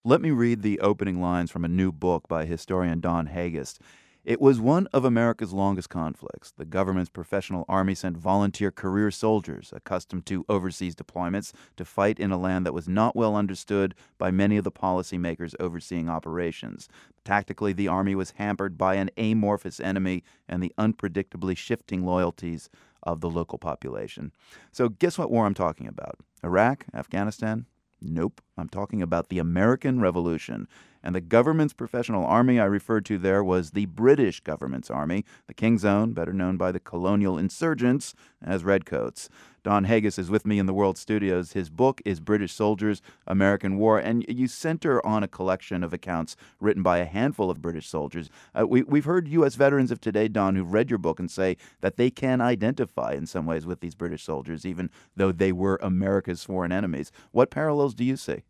[0.04, 3.80] Let me read the opening lines from a new book by historian Don Hagist.
[4.28, 6.52] It was one of America's longest conflicts.
[6.52, 12.32] The government's professional army sent volunteer career soldiers, accustomed to overseas deployments, to fight in
[12.32, 16.90] a land that was not well understood by many of the policymakers overseeing operations.
[17.24, 22.70] Tactically, the army was hampered by an amorphous enemy and the unpredictably shifting loyalties
[23.04, 24.34] of the local population.
[24.74, 26.18] So, guess what war I'm talking about?
[26.44, 26.84] Iraq?
[26.94, 27.66] Afghanistan?
[28.02, 28.42] Nope.
[28.58, 30.68] I'm talking about the American Revolution.
[31.08, 35.54] And the government's professional army I referred to there was the British government's army, the
[35.54, 39.30] King's Own, better known by the colonial insurgents as Redcoats.
[39.64, 41.54] Don Hagist is with me in the World Studios.
[41.54, 46.36] His book is British Soldiers, American War, and you center on a collection of accounts
[46.60, 48.30] written by a handful of British soldiers.
[48.54, 49.56] Uh, we, we've heard U.S.
[49.56, 53.26] veterans of today, Don, who've read your book and say that they can identify in
[53.26, 57.14] some ways with these British soldiers, even though they were America's foreign enemies.
[57.32, 58.44] What parallels do you see?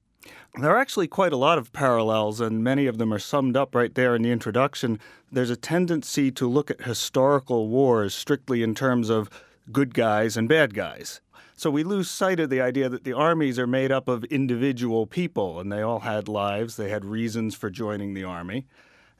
[0.59, 3.75] There are actually quite a lot of parallels, and many of them are summed up
[3.75, 4.99] right there in the introduction.
[5.31, 9.29] There's a tendency to look at historical wars strictly in terms of
[9.71, 11.21] good guys and bad guys.
[11.55, 15.05] So we lose sight of the idea that the armies are made up of individual
[15.05, 18.65] people, and they all had lives, they had reasons for joining the army.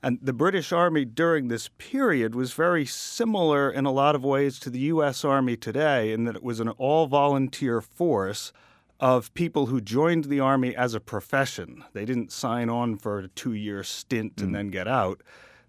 [0.02, 4.60] And the British Army during this period was very similar in a lot of ways
[4.60, 5.26] to the U.S.
[5.26, 8.54] Army today, in that it was an all volunteer force
[9.00, 11.84] of people who joined the Army as a profession.
[11.94, 15.22] They didn't sign on for a two year stint and then get out.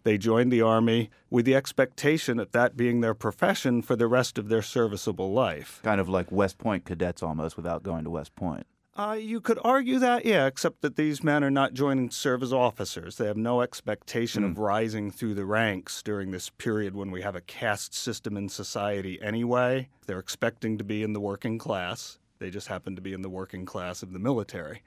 [0.04, 4.38] They joined the Army with the expectation of that being their profession for the rest
[4.38, 5.80] of their serviceable life.
[5.82, 8.66] Kind of like West Point cadets almost without going to West Point.
[8.96, 12.42] Uh, you could argue that, yeah, except that these men are not joining to serve
[12.42, 13.16] as officers.
[13.16, 17.36] They have no expectation of rising through the ranks during this period when we have
[17.36, 19.88] a caste system in society anyway.
[20.06, 22.18] They're expecting to be in the working class.
[22.38, 24.82] They just happen to be in the working class of the military.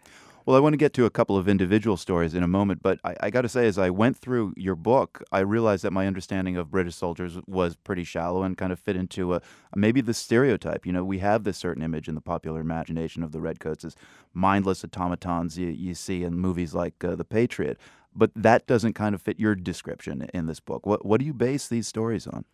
[0.46, 3.00] Well, I want to get to a couple of individual stories in a moment, but
[3.04, 6.08] I, I got to say, as I went through your book, I realized that my
[6.08, 9.42] understanding of British soldiers was pretty shallow and kind of fit into a
[9.76, 10.86] maybe the stereotype.
[10.86, 13.96] You know, we have this certain image in the popular imagination of the redcoats as
[14.34, 17.78] mindless automatons you, you see in movies like uh, The Patriot,
[18.16, 20.88] but that doesn't kind of fit your description in this book.
[20.88, 22.46] What what do you base these stories on?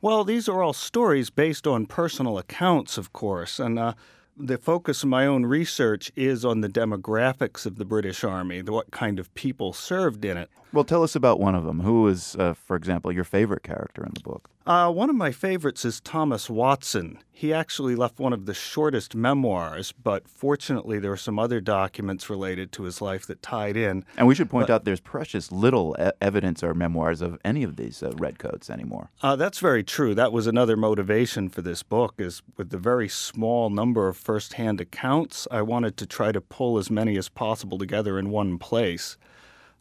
[0.00, 3.80] Well, these are all stories based on personal accounts, of course, and.
[3.80, 3.94] Uh,
[4.36, 8.90] the focus of my own research is on the demographics of the British Army, what
[8.90, 10.50] kind of people served in it.
[10.72, 11.80] Well, tell us about one of them.
[11.80, 14.48] Who is, uh, for example, your favorite character in the book?
[14.66, 17.18] Uh, one of my favorites is Thomas Watson.
[17.30, 22.30] He actually left one of the shortest memoirs, but fortunately, there are some other documents
[22.30, 24.04] related to his life that tied in.
[24.16, 27.64] And we should point but, out there's precious little e- evidence or memoirs of any
[27.64, 29.10] of these uh, redcoats anymore.
[29.20, 30.14] Uh, that's very true.
[30.14, 32.14] That was another motivation for this book.
[32.18, 36.78] Is with the very small number of firsthand accounts, I wanted to try to pull
[36.78, 39.18] as many as possible together in one place.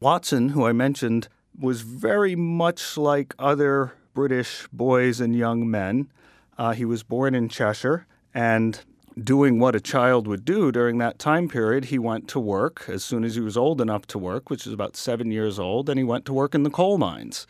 [0.02, 1.28] Watson, who I mentioned,
[1.58, 6.12] was very much like other British boys and young men.
[6.58, 8.82] Uh, he was born in Cheshire and
[9.22, 13.04] doing what a child would do during that time period, he went to work as
[13.04, 16.00] soon as he was old enough to work, which is about seven years old, and
[16.00, 17.46] he went to work in the coal mines.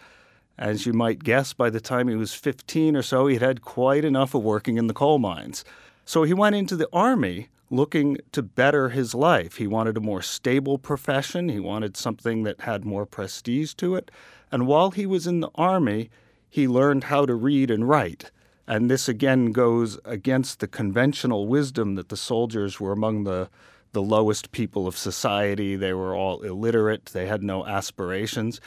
[0.57, 4.03] As you might guess, by the time he was 15 or so, he'd had quite
[4.03, 5.63] enough of working in the coal mines.
[6.03, 9.55] So he went into the army looking to better his life.
[9.55, 14.11] He wanted a more stable profession, he wanted something that had more prestige to it.
[14.51, 16.09] And while he was in the army,
[16.49, 18.29] he learned how to read and write.
[18.67, 23.49] And this again goes against the conventional wisdom that the soldiers were among the,
[23.93, 25.75] the lowest people of society.
[25.75, 28.59] They were all illiterate, they had no aspirations.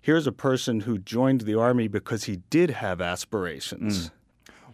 [0.00, 4.08] Here's a person who joined the army because he did have aspirations.
[4.08, 4.10] Mm.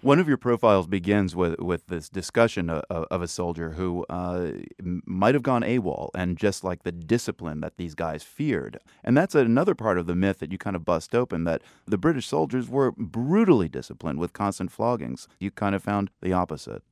[0.03, 4.51] One of your profiles begins with, with this discussion of, of a soldier who uh,
[4.80, 8.78] might have gone AWOL and just like the discipline that these guys feared.
[9.03, 11.99] And that's another part of the myth that you kind of bust open that the
[11.99, 15.26] British soldiers were brutally disciplined with constant floggings.
[15.38, 16.82] You kind of found the opposite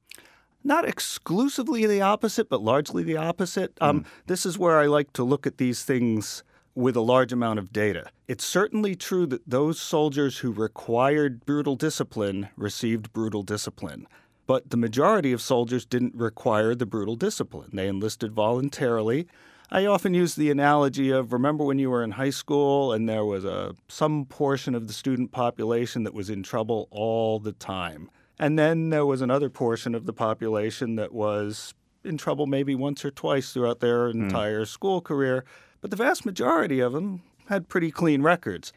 [0.64, 3.72] not exclusively the opposite, but largely the opposite.
[3.80, 4.06] Um, mm.
[4.26, 6.42] This is where I like to look at these things
[6.76, 8.06] with a large amount of data.
[8.28, 14.06] It's certainly true that those soldiers who required brutal discipline received brutal discipline.
[14.46, 17.70] But the majority of soldiers didn't require the brutal discipline.
[17.72, 19.26] They enlisted voluntarily.
[19.70, 23.24] I often use the analogy of remember when you were in high school and there
[23.24, 28.10] was a some portion of the student population that was in trouble all the time.
[28.38, 31.74] And then there was another portion of the population that was
[32.04, 34.24] in trouble maybe once or twice throughout their hmm.
[34.24, 34.68] entire mm.
[34.68, 35.44] school career
[35.80, 38.72] but the vast majority of them had pretty clean records.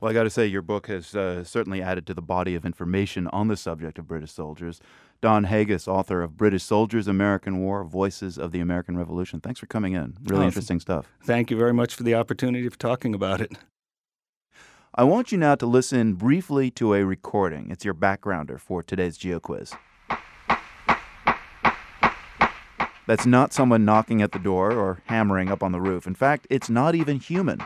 [0.00, 2.64] Well, I got to say, your book has uh, certainly added to the body of
[2.64, 4.80] information on the subject of British soldiers.
[5.20, 9.40] Don Hagist, author of British Soldiers, American War, Voices of the American Revolution.
[9.40, 10.16] Thanks for coming in.
[10.22, 11.06] Really oh, interesting stuff.
[11.24, 13.52] Thank you very much for the opportunity of talking about it.
[14.94, 17.70] I want you now to listen briefly to a recording.
[17.70, 19.74] It's your backgrounder for today's Geo Quiz.
[23.08, 26.06] That's not someone knocking at the door or hammering up on the roof.
[26.06, 27.58] In fact, it's not even human.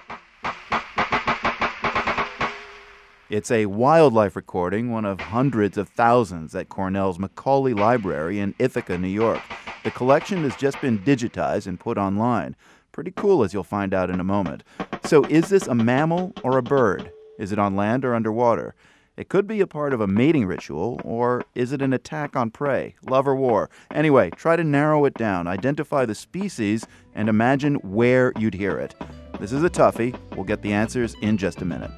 [3.29, 8.97] It's a wildlife recording, one of hundreds of thousands at Cornell's Macaulay Library in Ithaca,
[8.97, 9.43] New York.
[9.83, 12.55] The collection has just been digitized and put online.
[12.93, 14.63] Pretty cool, as you'll find out in a moment.
[15.05, 17.11] So, is this a mammal or a bird?
[17.41, 18.77] Is it on land or underwater?
[19.15, 22.51] It could be a part of a mating ritual, or is it an attack on
[22.51, 23.69] prey, love or war?
[23.93, 28.95] Anyway, try to narrow it down, identify the species, and imagine where you'd hear it.
[29.39, 30.19] This is a toughie.
[30.35, 31.91] We'll get the answers in just a minute.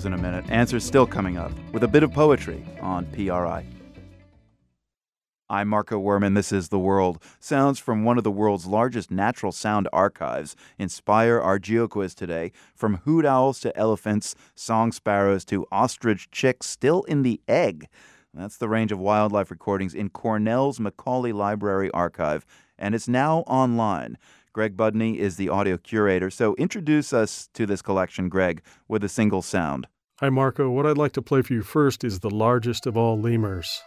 [0.00, 0.46] Wasn't a minute.
[0.48, 3.66] Answers still coming up with a bit of poetry on PRI.
[5.50, 6.34] I'm Marco Werman.
[6.34, 7.22] This is The World.
[7.38, 12.50] Sounds from one of the world's largest natural sound archives inspire our GeoQuiz today.
[12.74, 17.86] From hoot owls to elephants, song sparrows to ostrich chicks still in the egg.
[18.32, 22.46] That's the range of wildlife recordings in Cornell's Macaulay Library archive,
[22.78, 24.16] and it's now online.
[24.52, 26.28] Greg Budney is the audio curator.
[26.28, 29.86] So introduce us to this collection, Greg, with a single sound.
[30.18, 30.68] Hi, Marco.
[30.68, 33.80] What I'd like to play for you first is the largest of all lemurs.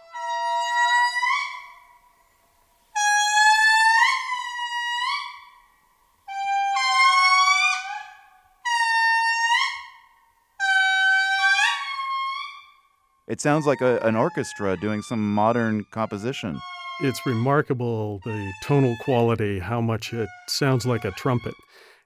[13.26, 16.60] It sounds like a, an orchestra doing some modern composition.
[17.00, 21.54] It's remarkable the tonal quality, how much it sounds like a trumpet.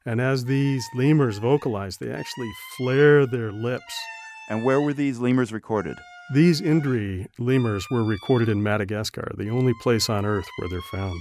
[0.07, 3.95] And as these lemurs vocalize, they actually flare their lips.
[4.49, 5.99] And where were these lemurs recorded?
[6.32, 11.20] These Indri lemurs were recorded in Madagascar, the only place on Earth where they're found.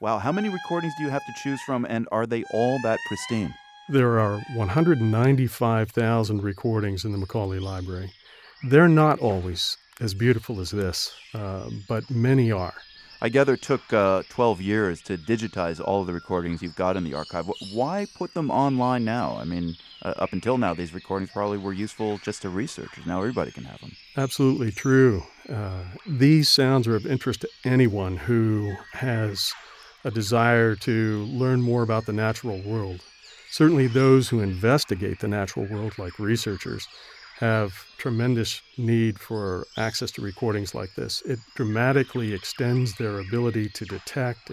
[0.00, 2.98] Wow, how many recordings do you have to choose from, and are they all that
[3.08, 3.54] pristine?
[3.90, 8.10] There are 195,000 recordings in the Macaulay Library.
[8.66, 12.74] They're not always as beautiful as this, uh, but many are.
[13.20, 16.96] I gather it took uh, 12 years to digitize all of the recordings you've got
[16.96, 17.44] in the archive.
[17.72, 19.36] Why put them online now?
[19.36, 23.04] I mean, uh, up until now, these recordings probably were useful just to researchers.
[23.04, 23.92] Now everybody can have them.
[24.16, 25.22] Absolutely true.
[25.48, 29.52] Uh, these sounds are of interest to anyone who has
[30.04, 33.00] a desire to learn more about the natural world.
[33.50, 36.88] Certainly, those who investigate the natural world, like researchers,
[37.40, 41.22] have tremendous need for access to recordings like this.
[41.22, 44.52] It dramatically extends their ability to detect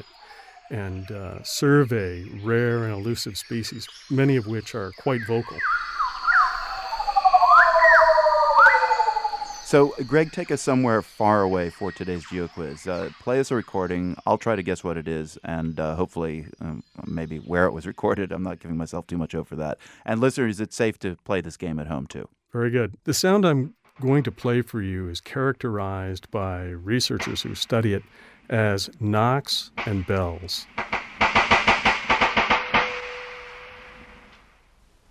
[0.72, 5.58] and uh, survey rare and elusive species, many of which are quite vocal.
[9.72, 12.88] So, Greg, take us somewhere far away for today's GeoQuiz.
[12.88, 14.18] Uh, play us a recording.
[14.26, 17.88] I'll try to guess what it is and uh, hopefully um, maybe where it was
[17.88, 18.34] recorded.
[18.34, 19.78] I'm not giving myself too much over that.
[20.06, 22.28] And listeners, it's safe to play this game at home too.
[22.52, 22.96] Very good.
[23.06, 28.04] The sound I'm going to play for you is characterized by researchers who study it
[28.50, 30.68] as knocks and bells.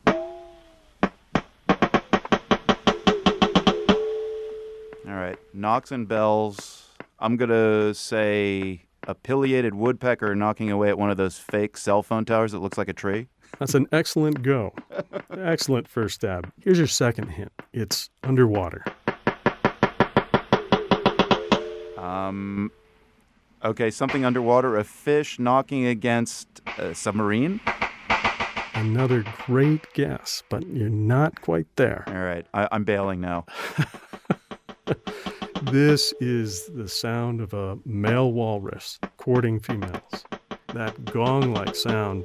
[0.07, 0.15] All
[5.07, 6.89] right, knocks and bells.
[7.19, 12.03] I'm going to say a pileated woodpecker knocking away at one of those fake cell
[12.03, 13.29] phone towers that looks like a tree.
[13.59, 14.75] That's an excellent go.
[15.31, 16.51] excellent first stab.
[16.63, 18.85] Here's your second hint it's underwater.
[21.99, 22.71] Um,
[23.65, 24.77] okay, something underwater.
[24.77, 26.49] A fish knocking against
[26.79, 27.61] a submarine.
[28.75, 32.05] Another great guess, but you're not quite there.
[32.07, 33.45] All right, I, I'm bailing now.
[35.63, 40.25] This is the sound of a male walrus courting females.
[40.73, 42.25] That gong like sound,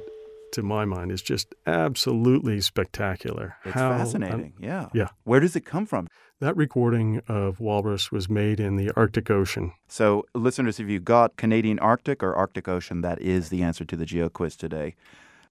[0.56, 3.56] to my mind, is just absolutely spectacular.
[3.64, 4.52] It's How, fascinating.
[4.56, 4.88] Um, yeah.
[4.92, 5.08] Yeah.
[5.24, 6.08] Where does it come from?
[6.40, 9.72] That recording of walrus was made in the Arctic Ocean.
[9.88, 13.96] So, listeners, if you got Canadian Arctic or Arctic Ocean, that is the answer to
[13.96, 14.96] the Geo quiz today.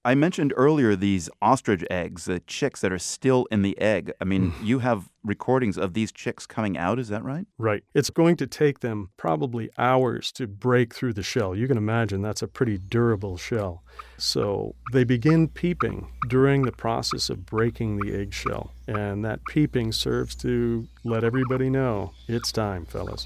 [0.06, 4.14] I mentioned earlier these ostrich eggs, the chicks that are still in the egg.
[4.22, 4.64] I mean, mm.
[4.64, 7.48] you have recordings of these chicks coming out, is that right?
[7.58, 7.84] Right.
[7.96, 11.56] It's going to take them probably hours to break through the shell.
[11.56, 13.84] You can imagine that's a pretty durable shell.
[14.20, 18.74] So they begin peeping during the process of breaking the eggshell.
[18.88, 23.26] And that peeping serves to let everybody know it's time, fellas.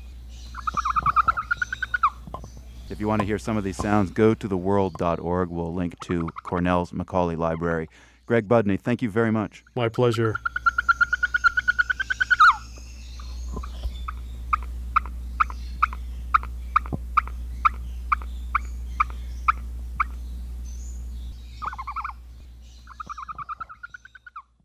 [2.89, 5.49] If you want to hear some of these sounds, go to theworld.org.
[5.49, 7.87] We'll link to Cornell's Macaulay Library.
[8.25, 9.63] Greg Budney, thank you very much.
[9.75, 10.35] My pleasure.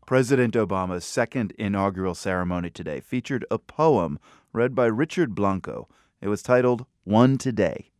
[0.07, 4.19] President Obama's second inaugural ceremony today featured a poem
[4.53, 5.87] read by Richard Blanco.
[6.21, 7.91] It was titled One Today.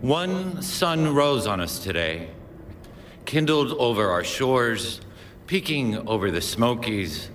[0.00, 2.28] One sun rose on us today,
[3.24, 5.00] kindled over our shores,
[5.46, 7.30] peeking over the Smokies,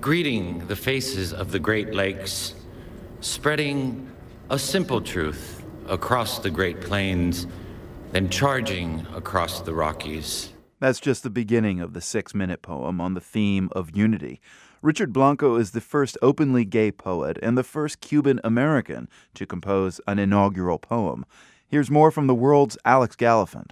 [0.00, 2.54] greeting the faces of the Great Lakes,
[3.20, 4.10] spreading
[4.50, 7.46] a simple truth across the Great Plains,
[8.12, 10.52] then charging across the Rockies.
[10.78, 14.40] That's just the beginning of the six minute poem on the theme of unity.
[14.82, 20.00] Richard Blanco is the first openly gay poet and the first Cuban American to compose
[20.06, 21.24] an inaugural poem.
[21.68, 23.70] Here's more from the world's Alex Gallafent.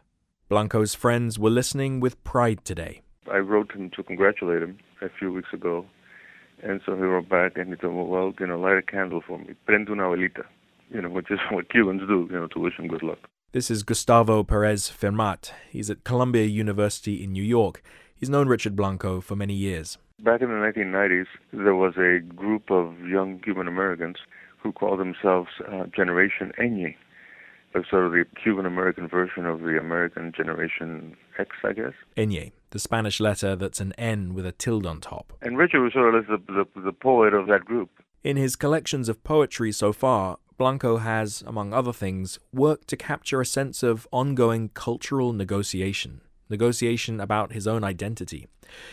[0.48, 3.02] Blanco's friends were listening with pride today.
[3.30, 5.86] I wrote him to congratulate him a few weeks ago,
[6.62, 9.22] and so he wrote back and he told me, well, you know, light a candle
[9.24, 10.44] for me, prende una velita,
[10.90, 13.18] you know, which is what Cubans do, you know, to wish him good luck.
[13.52, 15.52] This is Gustavo Perez Firmat.
[15.70, 17.82] He's at Columbia University in New York.
[18.16, 19.98] He's known Richard Blanco for many years.
[20.20, 24.16] Back in the 1990s, there was a group of young Cuban Americans
[24.58, 26.52] who called themselves uh, Generation
[27.74, 31.92] Ñ, sort of the Cuban American version of the American Generation X, I guess.
[32.16, 35.32] Ñ, the Spanish letter that's an N with a tilde on top.
[35.42, 37.90] And Richard was sort of the, the, the poet of that group.
[38.22, 43.40] In his collections of poetry so far, Blanco has, among other things, worked to capture
[43.40, 48.46] a sense of ongoing cultural negotiation, negotiation about his own identity.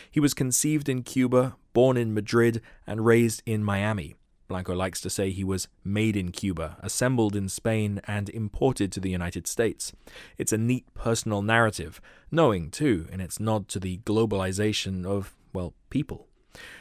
[0.09, 4.15] He was conceived in Cuba, born in Madrid, and raised in Miami.
[4.49, 8.99] Blanco likes to say he was made in Cuba, assembled in Spain, and imported to
[8.99, 9.93] the United States.
[10.39, 15.75] It's a neat personal narrative, knowing, too, in its nod to the globalization of, well,
[15.91, 16.27] people.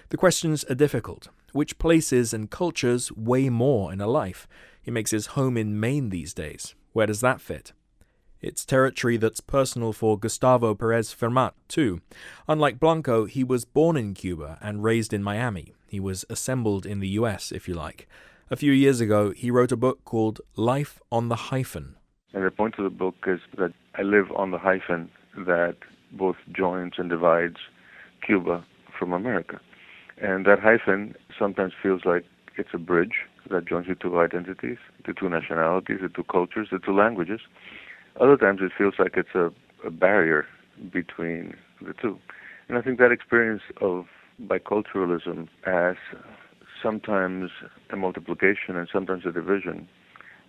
[0.09, 1.29] The questions are difficult.
[1.53, 4.49] Which places and cultures weigh more in a life?
[4.83, 6.75] He makes his home in Maine these days.
[6.95, 7.75] Where does that fit?
[8.41, 12.01] It's territory that's personal for Gustavo Perez Firmat, too.
[12.47, 15.75] Unlike Blanco, he was born in Cuba and raised in Miami.
[15.89, 18.07] He was assembled in the US, if you like.
[18.51, 21.97] A few years ago, he wrote a book called Life on the Hyphen.
[22.33, 25.77] And the point of the book is that I live on the hyphen that
[26.13, 27.57] both joins and divides
[28.25, 28.65] Cuba
[28.99, 29.61] from America.
[30.21, 32.25] And that hyphen sometimes feels like
[32.57, 36.79] it's a bridge that joins the two identities, the two nationalities, the two cultures, the
[36.79, 37.41] two languages.
[38.21, 39.51] Other times it feels like it's a,
[39.87, 40.47] a barrier
[40.93, 42.19] between the two.
[42.69, 44.07] And I think that experience of
[44.43, 45.97] biculturalism as
[46.83, 47.51] sometimes
[47.91, 49.89] a multiplication and sometimes a division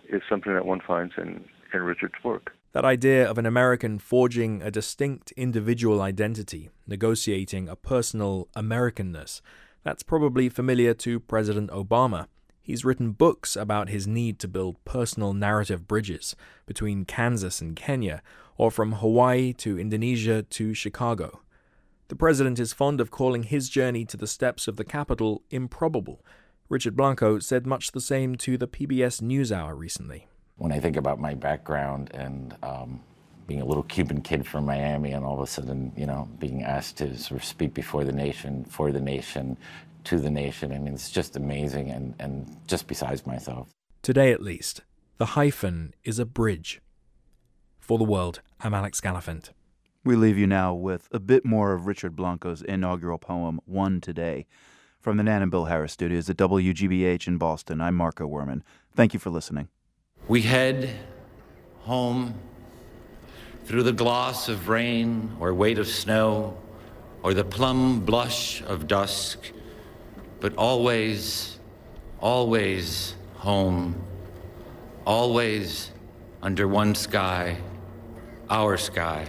[0.08, 2.52] is something that one finds in, in Richard's work.
[2.72, 9.40] That idea of an American forging a distinct individual identity, negotiating a personal Americanness,
[9.82, 12.26] that's probably familiar to President Obama.
[12.62, 16.36] He's written books about his need to build personal narrative bridges
[16.66, 18.22] between Kansas and Kenya,
[18.56, 21.40] or from Hawaii to Indonesia to Chicago.
[22.10, 26.24] The president is fond of calling his journey to the steps of the Capitol improbable.
[26.68, 30.26] Richard Blanco said much the same to the PBS NewsHour recently.
[30.56, 33.00] When I think about my background and um,
[33.46, 36.64] being a little Cuban kid from Miami, and all of a sudden, you know, being
[36.64, 39.56] asked to sort of speak before the nation, for the nation,
[40.02, 40.72] to the nation.
[40.72, 43.70] I mean, it's just amazing and, and just besides myself.
[44.02, 44.80] Today, at least,
[45.18, 46.82] the hyphen is a bridge.
[47.78, 49.50] For the world, I'm Alex Gallafent.
[50.02, 54.46] We leave you now with a bit more of Richard Blanco's inaugural poem, One Today.
[54.98, 58.62] From the Nan and Bill Harris studios at WGBH in Boston, I'm Marco Werman.
[58.94, 59.68] Thank you for listening.
[60.26, 60.88] We head
[61.80, 62.32] home
[63.66, 66.56] through the gloss of rain or weight of snow
[67.22, 69.52] or the plum blush of dusk
[70.40, 71.58] but always,
[72.20, 74.02] always home,
[75.06, 75.90] always
[76.42, 77.58] under one sky,
[78.48, 79.26] our sky.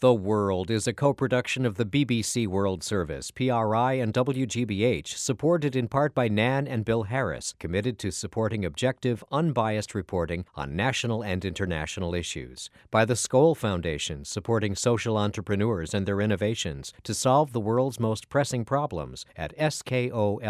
[0.00, 5.74] The World is a co production of the BBC World Service, PRI, and WGBH, supported
[5.74, 11.22] in part by Nan and Bill Harris, committed to supporting objective, unbiased reporting on national
[11.24, 12.70] and international issues.
[12.92, 18.28] By the Skoll Foundation, supporting social entrepreneurs and their innovations to solve the world's most
[18.28, 20.46] pressing problems at skoll.org.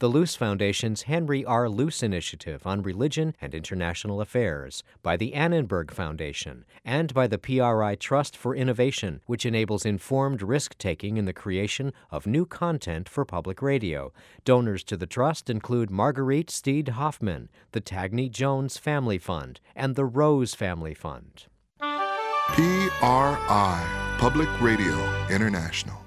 [0.00, 1.70] The Luce Foundation's Henry R.
[1.70, 4.82] Luce Initiative on Religion and International Affairs.
[5.02, 10.76] By the Annenberg Foundation, and by the PRI Trust for Innovation, which enables informed risk
[10.78, 14.12] taking in the creation of new content for public radio.
[14.44, 20.04] Donors to the trust include Marguerite Steed Hoffman, the Tagney Jones Family Fund, and the
[20.04, 21.46] Rose Family Fund.
[22.48, 26.05] PRI, Public Radio International.